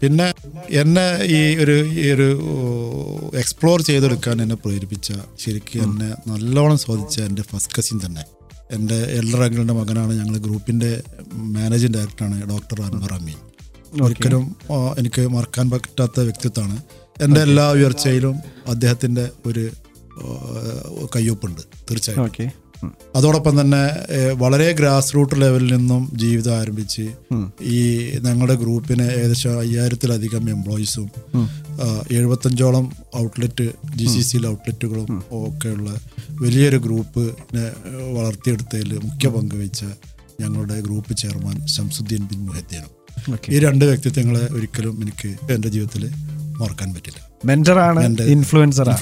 പിന്നെ 0.00 0.26
എന്നെ 0.70 1.06
ഈ 1.22 1.56
ഒരു 1.56 1.76
ഈ 1.86 2.10
ഒരു 2.10 2.28
എക്സ്പ്ലോർ 3.38 3.82
ചെയ്തെടുക്കാൻ 3.82 4.42
എന്നെ 4.42 4.54
പ്രേരിപ്പിച്ച 4.54 5.12
ശരിക്കും 5.38 5.82
എന്നെ 5.82 6.08
നല്ലോണം 6.30 6.78
സ്വാധിച്ച 6.78 7.20
എന്റെ 7.20 7.42
ഫസ്റ്റ് 7.42 7.74
കസിൻ 7.78 8.00
തന്നെ. 8.06 8.24
എന്റെ 8.70 8.94
എൽഡർ 8.94 9.42
അങ്കിളിന്റെ 9.42 9.74
മകനാണ് 9.74 10.12
ഞങ്ങൾ 10.18 10.36
ഗ്രൂപ്പിന്റെ 10.38 11.02
മാനേജിംഗ് 11.34 11.94
ഡയറക്ടറാണ് 11.94 12.48
ഡോക്ടർ 12.50 12.82
അൻവർ 12.82 13.12
അമീൻ. 13.12 13.38
ഒരിക്കലും 14.02 14.44
എനിക്ക് 14.98 15.22
മറക്കാൻ 15.28 15.70
പറ്റാത്ത 15.70 16.20
വ്യക്തിത്വമാണ്. 16.20 16.76
എന്റെ 17.22 17.40
എല്ലാ 17.40 17.72
ഉയർച്ചയിലും 17.72 18.36
അദ്ദേഹത്തിന്റെ 18.68 19.28
ഒരു 19.46 19.64
കയ്യൊപ്പുണ്ട്. 21.16 21.62
തീർച്ചയായിട്ടും. 21.90 22.26
അതോടൊപ്പം 23.16 23.60
തന്നെ 23.60 23.82
വളരെ 24.32 24.72
ഗ്രാസ് 24.72 25.14
റൂട്ട് 25.14 25.40
ലെവലിൽ 25.40 25.74
നിന്നും 25.76 26.10
ജീവിതം 26.16 26.58
ആരംഭിച്ച് 26.60 27.04
ഈ 27.62 27.80
ഞങ്ങളുടെ 28.20 28.54
ഗ്രൂപ്പിന് 28.54 29.02
ഏകദേശം 29.02 29.58
അയ്യായിരത്തിലധികം 29.60 30.50
എംപ്ലോയീസും 30.50 31.08
എഴുപത്തഞ്ചോളം 32.10 32.92
ഔട്ട്ലെറ്റ് 33.16 33.66
ജി 33.96 34.04
സി 34.04 34.20
സിയിൽ 34.20 34.46
ഔട്ട്ലെറ്റുകളും 34.46 35.22
ഒക്കെയുള്ള 35.40 35.90
വലിയൊരു 36.30 36.76
ഗ്രൂപ്പിനെ 36.76 37.72
വളർത്തിയെടുത്തതിൽ 38.12 38.98
മുഖ്യ 38.98 39.28
പങ്ക് 39.28 39.56
വഹിച്ച 39.56 39.84
ഞങ്ങളുടെ 40.40 40.80
ഗ്രൂപ്പ് 40.80 41.14
ചെയർമാൻ 41.14 41.66
ശംസുദ്ദീൻ 41.66 42.22
ബിൻ 42.30 42.46
മുഹദ്ദീനും. 42.46 42.90
ഈ 43.50 43.58
രണ്ട് 43.58 43.84
വ്യക്തിത്വങ്ങളെ 43.84 44.44
ഒരിക്കലും 44.52 45.02
എനിക്ക് 45.02 45.52
എന്റെ 45.54 45.68
ജീവിതത്തിൽ 45.68 46.04
മറക്കാൻ 46.60 46.94
പറ്റില്ല. 46.94 47.29
മെന്ററാണ് 47.44 48.00
ഇൻഫ്ലുവൻസറാണ് 48.26 48.98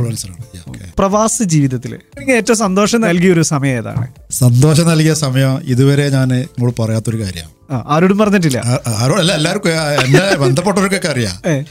പ്രവാസി 0.98 1.44
ജീവിതത്തിൽ 1.44 1.92
എനിക്ക് 1.94 2.32
ഏറ്റവും 2.32 2.58
സന്തോഷം 2.58 3.00
നൽകിയ 3.00 3.32
ഒരു 3.32 3.42
സമയം 3.42 3.74
ഏതാണ്? 3.78 4.06
സന്തോഷം 4.30 4.86
നൽകിയ 4.86 5.14
സമയം 5.14 5.52
ഇതുവരെ 5.64 6.06
ഞാൻ 6.10 6.28
നിങ്ങൾ 6.28 6.72
പറയാത്തൊരു 6.80 7.18
കാര്യമാണ്. 7.18 7.52
ആരോടും 7.86 8.18
പറഞ്ഞിട്ടില്ല? 8.18 8.58
ആരോ 8.96 9.14
അല്ല 9.14 9.32
എല്ലാവർക്കും 9.32 9.72
എന്നെ 10.04 10.24
ബന്ധപ്പെട്ടവർക്കൊക്കെ 10.36 11.08
അറിയാം. 11.08 11.36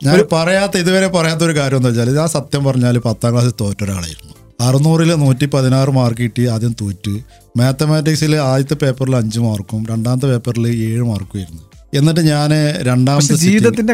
ഞാൻ 0.00 0.20
പറയാത്ത 0.32 0.76
ഇതുവരെ 0.76 1.08
പറയാത്ത 1.08 1.42
ഒരു 1.44 1.52
കാര്യം 1.58 1.76
എന്താ 1.76 1.88
വെച്ചാൽ 1.88 2.08
ഞാൻ 2.14 2.28
സത്യം 2.28 2.64
പറഞ്ഞാൽ 2.64 2.98
പത്താം 2.98 3.32
ക്ലാസ്സിൽ 3.32 3.54
തോറ്റ 3.60 3.82
ഒരാളായിരുന്നു. 3.82 4.32
അറുന്നൂറിൽ 4.60 5.14
നൂറ്റി 5.14 5.46
പതിനാറ് 5.46 5.90
മാർക്ക് 5.90 6.22
കിട്ടി 6.22 6.44
ആദ്യം 6.46 6.72
തോറ്റ്. 6.80 7.14
മാത്തമാറ്റിക്സിൽ 7.56 8.36
ആദ്യത്തെ 8.36 8.74
പേപ്പറിൽ 8.74 9.16
അഞ്ച് 9.16 9.38
മാർക്കും 9.38 9.86
രണ്ടാമത്തെ 9.90 10.26
പേപ്പറിൽ 10.26 10.66
ഏഴ് 10.66 11.02
മാർക്കും 11.02 11.38
ആയിരുന്നു. 11.38 11.62
എന്നിട്ട് 11.92 12.20
ഞാൻ 12.26 12.50
രണ്ടാമത്തെ 12.82 13.34
ജീവിതത്തിന്റെ. 13.44 13.92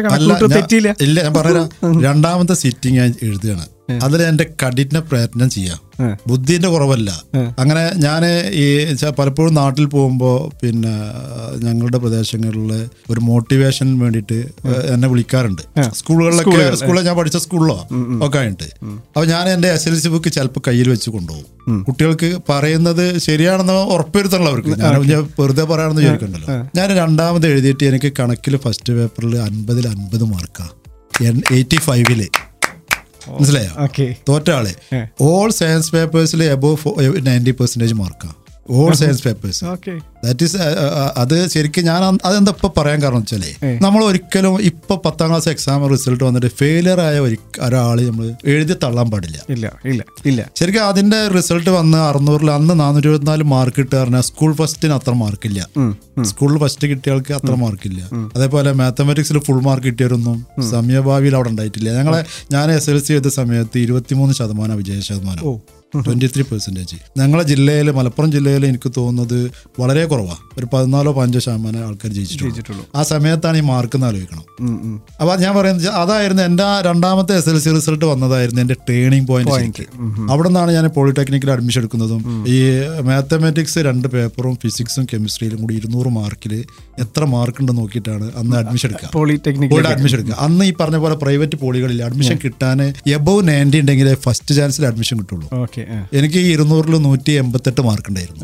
ഇല്ല 1.01 1.21
ഞാൻ 1.23 1.33
പറയാം 1.33 1.65
രണ്ടാമത്തെ 2.03 2.53
സിറ്റിംഗ് 2.53 2.97
ഞാൻ 2.99 3.13
എഴുതുകയാണ് 3.21 3.65
അതിൽ 4.03 4.21
എന്റെ 4.21 4.45
കഠിന 4.61 4.99
പ്രയത്നം 4.99 5.49
ചെയ്യാം. 5.49 5.79
ബുദ്ധിന്റെ 6.27 6.69
കുറവല്ല. 6.69 7.23
അങ്ങനെ 7.59 7.81
ഞാൻ 7.95 8.21
ഈ 8.53 8.65
പലപ്പോഴും 9.19 9.53
നാട്ടിൽ 9.53 9.85
പോകുമ്പോൾ 9.85 10.35
പിന്നെ 10.61 10.93
ഞങ്ങളുടെ 11.65 11.97
പ്രദേശങ്ങളിൽ 11.97 12.71
ഒരു 13.09 13.19
മോട്ടിവേഷൻ 13.19 13.99
വേണ്ടിയിട്ട് 13.99 14.39
എന്നെ 14.93 15.07
വിളിക്കാറുണ്ട്. 15.07 15.63
സ്കൂളുകളിലൊക്കെ 15.93 16.75
സ്കൂളിൽ 16.75 17.01
ഞാൻ 17.01 17.15
പഠിച്ച 17.17 17.37
സ്കൂളിലോ 17.37 17.77
ഒക്കെ 18.27 18.39
ആയിട്ട്. 18.39 18.67
അപ്പൊ 18.83 19.25
ഞാൻ 19.25 19.49
എന്റെ 19.49 19.69
എസ് 19.71 19.87
എൽ 19.89 19.99
സി 19.99 20.07
ബുക്ക് 20.07 20.29
ചിലപ്പോൾ 20.29 20.59
കയ്യിൽ 20.67 20.89
വെച്ച് 20.89 21.09
കൊണ്ടുപോകും. 21.09 21.47
കുട്ടികൾക്ക് 21.87 22.29
പറയുന്നത് 22.49 23.17
ശരിയാണെന്ന് 23.17 23.73
ഉറപ്പുവരുത്തണല്ലോ 23.73 24.51
അവർക്ക് 24.51 24.69
ഞാൻ 25.11 25.23
വെറുതെ 25.39 25.63
പറയാണെന്ന് 25.63 26.01
ചോദിക്കണ്ടല്ലോ. 26.01 26.47
ഞാൻ 26.75 26.89
രണ്ടാമത് 26.97 27.47
എഴുതിയിട്ട് 27.47 27.83
എനിക്ക് 27.83 28.13
കണക്കിൽ 28.19 28.57
ഫസ്റ്റ് 28.57 28.93
പേപ്പറിൽ 28.93 29.35
അൻപതിൽ 29.37 29.87
അൻപത് 29.87 30.23
മാർക്കാണ് 30.23 30.75
എയ്റ്റി 31.57 31.77
ഫൈവിൽ 31.77 32.21
മനസ്സിലായോ? 33.27 33.71
ഓക്കെ. 33.79 34.15
തോറ്റ 34.29 34.49
ആൾ 34.49 34.67
ഓൾ 35.21 35.51
സയൻസ് 35.51 35.91
പേപ്പേഴ്സിൽ 35.91 36.43
എബോവ് 36.43 36.77
നയന്റി 37.27 37.51
പെർസെന്റേജ് 37.51 37.93
മാർക്കാണ് 37.93 38.35
all 38.69 38.93
science 38.93 39.23
papers 39.23 39.63
that 40.23 40.45
is 40.45 40.57
അത് 41.17 41.35
ശരിക്കും 41.53 41.83
ഞാൻ 41.85 42.01
അതെന്താ 42.27 42.51
ഇപ്പൊ 42.55 42.69
പറയാൻ 42.77 42.99
കാരണം 43.03 43.21
വെച്ചാലേ 43.21 43.51
നമ്മൾ 43.83 44.01
ഒരിക്കലും 44.07 44.55
ഇപ്പൊ 44.69 44.95
പത്താം 45.05 45.27
ക്ലാസ് 45.29 45.49
എക്സാം 45.51 45.85
റിസൾട്ട് 45.91 46.23
വന്നിട്ട് 46.27 46.49
ഫെയിലിയർ 46.59 46.99
ആയ 47.05 47.17
ഒരു 47.25 47.37
ഒരാൾ 47.65 47.99
നമ്മൾ 48.07 48.25
എഴുതി 48.51 48.75
തള്ളാൻ 48.83 49.07
പാടില്ല. 49.11 49.37
ഇല്ല 49.55 49.65
ഇല്ല 49.85 50.01
ഇല്ല. 50.25 50.41
ശരിക്കും 50.59 50.83
അതിന്റെ 50.89 51.19
റിസൾട്ട് 51.35 51.71
വന്ന് 51.77 51.99
അറുന്നൂറിൽ 52.09 52.51
അന്ന് 52.55 52.75
നാനൂറ്റി 52.81 53.07
ഇരുപത്തിനാല് 53.07 53.45
മാർക്ക് 53.53 53.77
കിട്ടുക 53.79 53.97
പറഞ്ഞാൽ 53.99 54.25
സ്കൂൾ 54.29 54.51
ഫസ്റ്റിന് 54.59 54.95
അത്ര 54.97 55.13
മാർക്കില്ല 55.21 55.59
സ്കൂളിൽ 56.29 56.57
ഫസ്റ്റ് 56.61 56.85
കിട്ടിയ 56.89 57.13
ആൾക്ക് 57.13 57.33
അത്ര 57.37 57.53
മാർക്കില്ല 57.61 58.01
അതേപോലെ 58.35 58.71
മാത്തമാറ്റിക്സിൽ 58.79 59.39
ഫുൾ 59.47 59.59
മാർക്ക് 59.67 59.87
കിട്ടിയവരൊന്നും 59.89 60.37
സമയഭാവിയിൽ 60.71 61.35
അവിടെ 61.37 61.51
ഉണ്ടായിട്ടില്ല. 61.53 61.89
ഞങ്ങളെ 61.99 62.21
ഞാൻ 62.53 62.67
എസ് 62.73 62.89
എൽ 62.91 62.99
സി 62.99 63.11
ചെയ്ത 63.11 63.29
സമയത്ത് 63.35 63.77
ഇരുപത്തിമൂന്ന് 63.85 64.33
ശതമാനം 64.39 64.77
വിജയ 64.79 65.01
ശതമാനം. 65.09 65.43
ട്വന്റി 65.99 66.27
ത്രീ 66.27 66.43
പെർസെന്റേജ് 66.47 66.97
ഞങ്ങളെ 67.19 67.43
ജില്ലയിൽ 67.49 67.87
മലപ്പുറം 67.95 68.29
ജില്ലയിൽ 68.33 68.63
എനിക്ക് 68.67 68.89
തോന്നുന്നത് 68.97 69.39
വളരെ 69.79 70.03
കുറവാണ് 70.13 70.43
ഒരു 70.59 70.67
പതിനാലോ 70.73 71.11
പതിനഞ്ചോ 71.17 71.41
ശതമാനം 71.45 71.81
ആൾക്കാർ 71.87 72.11
ജയിച്ചിട്ടുള്ളൂ. 72.17 72.83
ആ 72.95 73.01
സമയത്താണ് 73.11 73.57
ഈ 73.61 73.63
മാർക്ക് 73.71 73.95
എന്ന് 73.97 74.07
ആലോചിക്കണം 74.07 74.45
അപ്പൊ 75.19 75.33
ഞാൻ 75.43 75.53
പറയുന്നത് 75.57 75.87
അതായിരുന്നു 76.01 76.43
എന്റെ 76.49 76.63
ആ 76.71 76.73
രണ്ടാമത്തെ 76.87 77.33
എസ് 77.39 77.49
എൽ 77.51 77.59
സി 77.65 77.69
റിസൾട്ട് 77.77 78.05
വന്നതായിരുന്നു 78.11 78.61
എന്റെ 78.63 78.77
ട്രെയിനിങ് 78.87 79.27
പോയിന്റ് 79.31 79.85
അവിടെ 80.33 80.49
നിന്നാണ് 80.49 80.71
ഞാൻ 80.77 80.85
പോളിടെക്നിക്കിൽ 80.97 81.51
അഡ്മിഷൻ 81.55 81.79
എടുക്കുന്നതും 81.81 82.21
ഈ 82.55 82.57
മാത്തമാറ്റിക്സ് 83.09 83.79
രണ്ട് 83.89 84.07
പേപ്പറും 84.15 84.55
ഫിസിക്സും 84.63 85.05
കെമിസ്ട്രിയിലും 85.13 85.59
കൂടി 85.63 85.75
ഇരുന്നൂറ് 85.81 86.11
മാർക്കിൽ 86.19 86.53
എത്ര 87.05 87.23
മാർക്ക് 87.35 87.61
ഉണ്ടെന്ന് 87.61 87.81
നോക്കിയിട്ടാണ് 87.81 88.25
അന്ന് 88.39 88.55
അഡ്മിഷൻ 88.61 88.87
എടുക്കുക. 88.89 89.09
പോളിടെക്നിക്കിൽ 89.17 89.87
അഡ്മിഷൻ 89.93 90.17
എടുക്കുക. 90.17 90.37
അന്ന് 90.47 90.65
ഈ 90.69 90.73
പറഞ്ഞ 90.81 90.97
പോലെ 91.03 91.15
പ്രൈവറ്റ് 91.23 91.57
പോളികളിൽ 91.63 91.99
അഡ്മിഷൻ 92.07 92.37
കിട്ടാൻ 92.43 92.79
എബവ് 93.17 93.41
നയന്റി 93.49 93.79
ഉണ്ടെങ്കിൽ 93.83 94.09
ഫസ്റ്റ് 94.25 94.55
ചാൻസിൽ 94.57 94.85
അഡ്മിഷൻ 94.91 95.17
കിട്ടുള്ളൂ. 95.21 95.47
എനിക്ക് 96.19 96.39
ഈ 96.45 96.49
ഇരുന്നൂറിൽ 96.55 96.97
നൂറ്റി 97.07 97.31
എൺപത്തെട്ട് 97.43 97.81
മാർക്ക് 97.89 98.09
ഉണ്ടായിരുന്നു. 98.11 98.43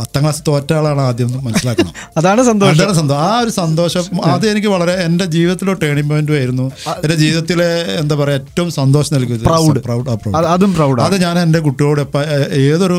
പത്താം 0.00 0.20
ക്ലാസ് 0.24 0.42
തോറ്റ 0.48 0.72
ആളാണ് 0.86 1.02
ആദ്യം 1.08 1.26
ഒന്നും 1.26 1.44
മനസ്സിലാക്കണം. 1.44 1.92
അതാണ് 2.18 2.42
സന്തോഷം. 2.44 2.74
അതാണ് 2.76 2.94
സന്തോഷം 2.94 3.20
ആ 3.24 3.38
ഒരു 3.38 3.50
സന്തോഷം 3.58 4.04
അത് 4.24 4.44
എനിക്ക് 4.50 4.68
വളരെ 4.68 4.94
എന്റെ 5.04 5.24
ജീവിതത്തിലെ 5.34 5.74
ടേണിംഗ് 5.82 6.10
പോയിന്റ് 6.10 6.32
ആയിരുന്നു. 6.32 6.66
എന്റെ 7.04 7.16
ജീവിതത്തിലെ 7.16 7.68
എന്താ 8.00 8.14
പറയാ 8.16 8.36
ഏറ്റവും 8.36 8.70
സന്തോഷം 8.70 9.14
നൽകിയത് 9.16 9.44
പ്രൗഡ് 9.44 9.80
പ്രൗഡ് 9.80 10.10
അത് 10.10 10.46
അതും 10.46 10.72
ഞാൻ 11.20 11.38
എന്റെ 11.38 11.58
കുട്ടിയോട് 11.58 12.00
എപ്പ 12.00 12.16
ഏതൊരു 12.64 12.98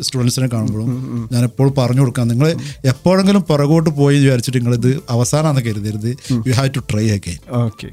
സ്റ്റുഡൻസിനെ 0.00 0.48
കാണുമ്പോഴും 0.52 0.90
ഞാൻ 1.32 1.42
എപ്പോൾ 1.44 1.68
പറഞ്ഞു 1.78 2.00
കൊടുക്കാം. 2.00 2.28
നിങ്ങൾ 2.28 2.48
എപ്പോഴെങ്കിലും 2.84 3.42
പുറകോട്ട് 3.42 3.90
പോയി 3.90 4.18
വിചാരിച്ചിട്ട് 4.18 4.58
നിങ്ങൾ 4.58 4.74
ഇത് 4.74 4.90
അവസാനമാണെന്ന് 5.10 5.64
കരുതരുത്. 5.68 6.10
You 6.48 6.52
have 6.52 6.70
to 6.76 6.82
try 6.90 7.04
again 7.10 7.38
okay. 7.62 7.88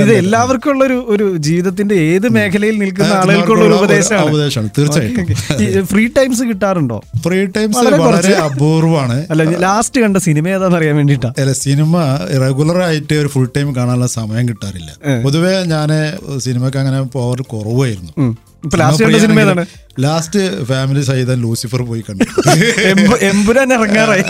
ഇത് 0.00 0.12
എല്ലാവർക്കും 0.12 0.70
ഉള്ള 0.70 0.84
ഒരു 0.84 0.98
ഒരു 1.08 1.36
ജീവിതത്തിന്റെ 1.46 1.94
ഏത് 2.10 2.28
മേഖലയിൽ 2.36 2.76
നിൽക്കുന്ന 2.78 3.12
ആളുകൾക്കുള്ള 3.12 3.64
ഒരു 3.64 3.74
ഉപദേശമാണ്. 3.74 4.28
ഉപദേശമാണ്. 4.30 4.70
തീർച്ചയായിട്ടും. 4.78 5.86
ഫ്രീ 5.86 6.04
ടൈംസ് 6.18 6.44
കിട്ടാറുണ്ടോ? 6.44 6.91
ഫ്രീ 7.24 7.38
ടൈംസ് 7.56 7.84
വളരെ 8.02 8.34
അപൂർവമാണ്. 8.46 9.18
അല്ല 9.30 9.42
ലാസ്റ്റ് 9.66 10.00
കണ്ട 10.00 10.16
സിനിമ 10.28 10.48
ഏതാന്ന് 10.48 10.76
അറിയാൻ 10.76 10.96
വേണ്ടിട്ടാ 10.96 11.32
അല്ല 11.38 11.52
സിനിമ 11.52 12.04
റെഗുലർ 12.44 12.78
ആയിട്ട് 12.88 13.14
ഒരു 13.14 13.28
ഫുൾ 13.28 13.48
ടൈം 13.56 13.68
കാണാനുള്ള 13.76 14.06
സമയം 14.18 14.46
കിട്ടാറില്ല. 14.48 14.90
പൊതുവേ 15.24 15.54
ഞാൻ 15.74 15.90
സിനിമക്ക് 16.46 16.78
അങ്ങനെ 16.82 17.02
പോവാറ് 17.16 17.44
കുറവായിരുന്നു. 17.54 18.12
ലാസ്റ്റ് 20.00 20.40
ഫാമിലി 20.64 21.02
സഹിതം 21.02 21.38
ലൂസിഫർ 21.40 21.80
പോയി 21.82 22.02
കണ്ടു. 22.02 22.24
എമ്പു- 22.90 23.18
എമ്പുരാൻ 23.22 23.72
ഇറങ്ങാറായി. 23.74 24.22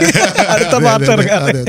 അടുത്ത 0.49 0.75
പാട്ട് 0.85 1.11
ഇറങ്ങാറായി. 1.11 1.61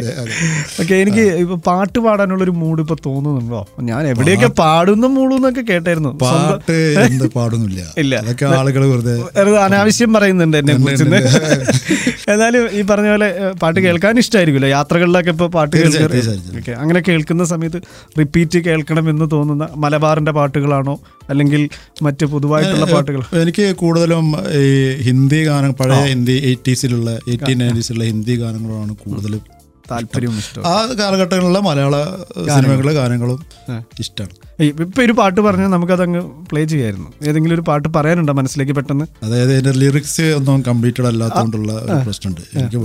ഓക്കെ 0.82 0.94
എനിക്ക് 0.96 1.24
ഇപ്പൊ 1.42 1.56
പാട്ട് 1.68 2.00
പാടാനുള്ള 2.00 2.44
ഒരു 2.44 2.54
മൂഡ് 2.62 2.82
ഇപ്പൊ 2.82 2.96
തോന്നുന്നുണ്ടോ? 3.06 3.62
ഞാൻ 3.82 4.08
എവിടെയൊക്കെ 4.08 4.50
പാടുന്ന 4.60 5.08
മൂളൂന്നൊക്കെ 5.08 5.64
കേട്ടായിരുന്നു. 5.70 6.12
പാട്ട് 6.24 6.78
എന്ത് 7.06 7.28
പാടുന്നില്ല. 7.36 7.80
ഇല്ല. 8.04 8.14
അതൊക്കെ 8.24 8.48
ആളുകൾ 8.54 8.86
വെറുതെ 8.86 9.16
അനാവശ്യം 9.64 10.14
പറയുന്നുണ്ട് 10.14 10.58
എന്നെ 10.58 10.76
കുറിച്ച്. 10.78 11.06
എന്നാലും 12.34 12.70
ഈ 12.72 12.82
പറഞ്ഞ 12.84 13.10
പോലെ 13.10 13.30
പാട്ട് 13.62 13.80
കേൾക്കാൻ 13.80 14.20
ഇഷ്ടമായിരിക്കുമല്ലോ 14.20 14.70
യാത്രകളിലൊക്കെ 14.70 15.32
ഇപ്പൊ 15.32 15.48
പാട്ട് 15.50 15.74
കേൾക്കുക 15.78 16.76
അങ്ങനെ 16.78 17.00
കേൾക്കുന്ന 17.02 17.46
സമയത്ത് 17.46 17.82
റിപ്പീറ്റ് 18.20 18.58
കേൾക്കണം 18.64 19.10
എന്ന് 19.10 19.32
തോന്നുന്ന 19.32 19.68
മലബാറിന്റെ 19.78 20.32
പാട്ടുകളാണോ? 20.32 20.96
അല്ലെങ്കിൽ 21.30 21.62
മറ്റ് 22.02 22.26
പൊതുവായിട്ടുള്ള 22.54 22.88
പാട്ടുകൾ. 22.96 23.22
എനിക്ക് 23.44 23.66
കൂടുതലും 23.82 24.28
ഈ 24.62 24.68
ഹിന്ദി 25.10 25.42
ഗാനം 25.50 25.74
പഴയ 25.82 26.04
ഹിന്ദി 26.14 26.38
എയ്റ്റീസിലുള്ള 26.52 27.10
എയ്റ്റീൻ 27.34 27.60
നയന്റീസിലുള്ള 27.64 28.08
ഹിന്ദി 28.14 28.36
ഗാനങ്ങളാണ് 28.44 28.96
കൂടുതലും 29.04 29.44
താല്പര്യവും 29.92 30.36
ഇഷ്ടം. 30.42 30.66
ആ 30.72 30.76
കാലഘട്ടങ്ങളിലെ 31.00 31.62
മലയാള 31.68 31.96
സിനിമകളിലെ 32.54 32.94
ഗാനങ്ങളും 33.00 33.40
ഇഷ്ടമാണ്. 34.04 34.36
ഇപ്പൊ 34.84 35.02
ഒരു 35.06 35.14
പാട്ട് 35.20 35.40
പറഞ്ഞാൽ 35.46 35.70
നമുക്കതങ്ങ് 35.74 36.22
പ്ലേ 36.50 36.62
ചെയ്യായിരുന്നു. 36.72 37.10
ഏതെങ്കിലും 37.30 37.56
ഒരു 37.58 37.64
പാട്ട് 37.70 37.88
പറയാനുണ്ടോ 37.96 38.34
മനസ്സിലേക്ക് 38.40 38.74
പെട്ടെന്ന്? 38.78 39.06
അതായത് 39.26 39.52
എന്റെ 39.58 39.74
ലിറിക്സ് 39.82 40.28
ഒന്നും 40.38 40.64
കംപ്ലീറ്റഡ് 40.68 41.08
അല്ലാത്തതുകൊണ്ടുള്ള 41.12 41.74
പ്രശ്നമുണ്ട്. 42.08 42.42
എനിക്ക് 42.58 42.78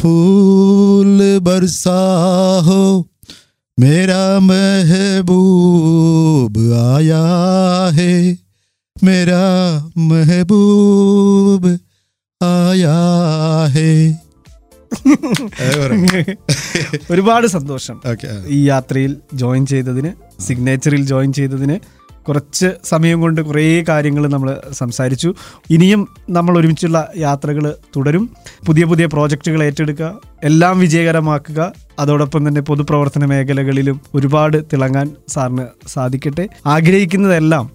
ഫൂൽ 0.00 1.38
ബർസാഹോ 1.48 2.82
मेरा 3.81 4.39
महबूब 4.41 6.53
आया 6.83 7.23
है 7.91 8.37
मेरा 8.95 9.43
महबूब 10.09 11.79
आया 12.41 12.97
है 13.75 14.17
ഒരുപാട് 17.11 17.49
സന്തോഷം 17.49 17.97
ഓക്കെ 18.11 18.27
ഈ 18.47 18.63
യാത്രയിൽ 18.63 19.21
ജോയിൻ 19.33 19.65
ചെയ്തതിന് 19.65 20.11
സിഗ്നേച്ചറിൽ 20.45 21.05
ജോയിൻ 21.05 21.33
ചെയ്തതിന് 21.33 22.00
കുറച്ച് 22.28 22.66
സമയം 22.84 23.20
കൊണ്ട് 23.20 23.40
കുറേ 23.40 23.84
കാര്യങ്ങൾ 23.88 24.26
നമ്മൾ 24.26 24.60
സംസാരിച്ചു. 24.72 25.34
ഇനിയും 25.70 26.08
നമ്മൾ 26.30 26.58
ഒരുമിച്ചുള്ള 26.58 27.08
യാത്രകൾ 27.16 27.74
തുടരും. 27.96 28.30
പുതിയ 28.66 28.84
പുതിയ 28.84 29.06
പ്രോജക്റ്റുകൾ 29.06 29.62
ഏറ്റെടുക്കുക 29.62 30.20
എല്ലാം 30.44 30.80
വിജയകരമാക്കുക. 30.80 31.72
അതോടൊപ്പം 31.98 32.48
തന്നെ 32.48 32.60
പൊതുപ്രവർത്തന 32.60 33.24
മേഖലകളിലും 33.24 34.00
ഒരുപാട് 34.14 34.64
തിളങ്ങാൻ 34.72 35.16
സാറിന് 35.28 35.66
സാധിക്കട്ടെ. 35.86 36.48
ആഗ്രഹിക്കുന്നതെല്ലാം 36.66 37.70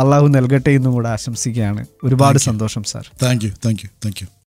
അള്ളാഹു 0.00 0.26
നൽകട്ടെ 0.28 0.70
എന്നും 0.70 0.92
കൂടെ 0.92 1.08
ആശംസിക്കുകയാണ്. 1.08 1.86
ഒരുപാട് 2.04 2.38
സന്തോഷം 2.38 2.82
sir. 2.82 3.04
Thank 3.22 3.44
you 3.44 3.50
thank 3.64 3.80
you 3.84 3.88
thank 4.04 4.18
you 4.22 4.28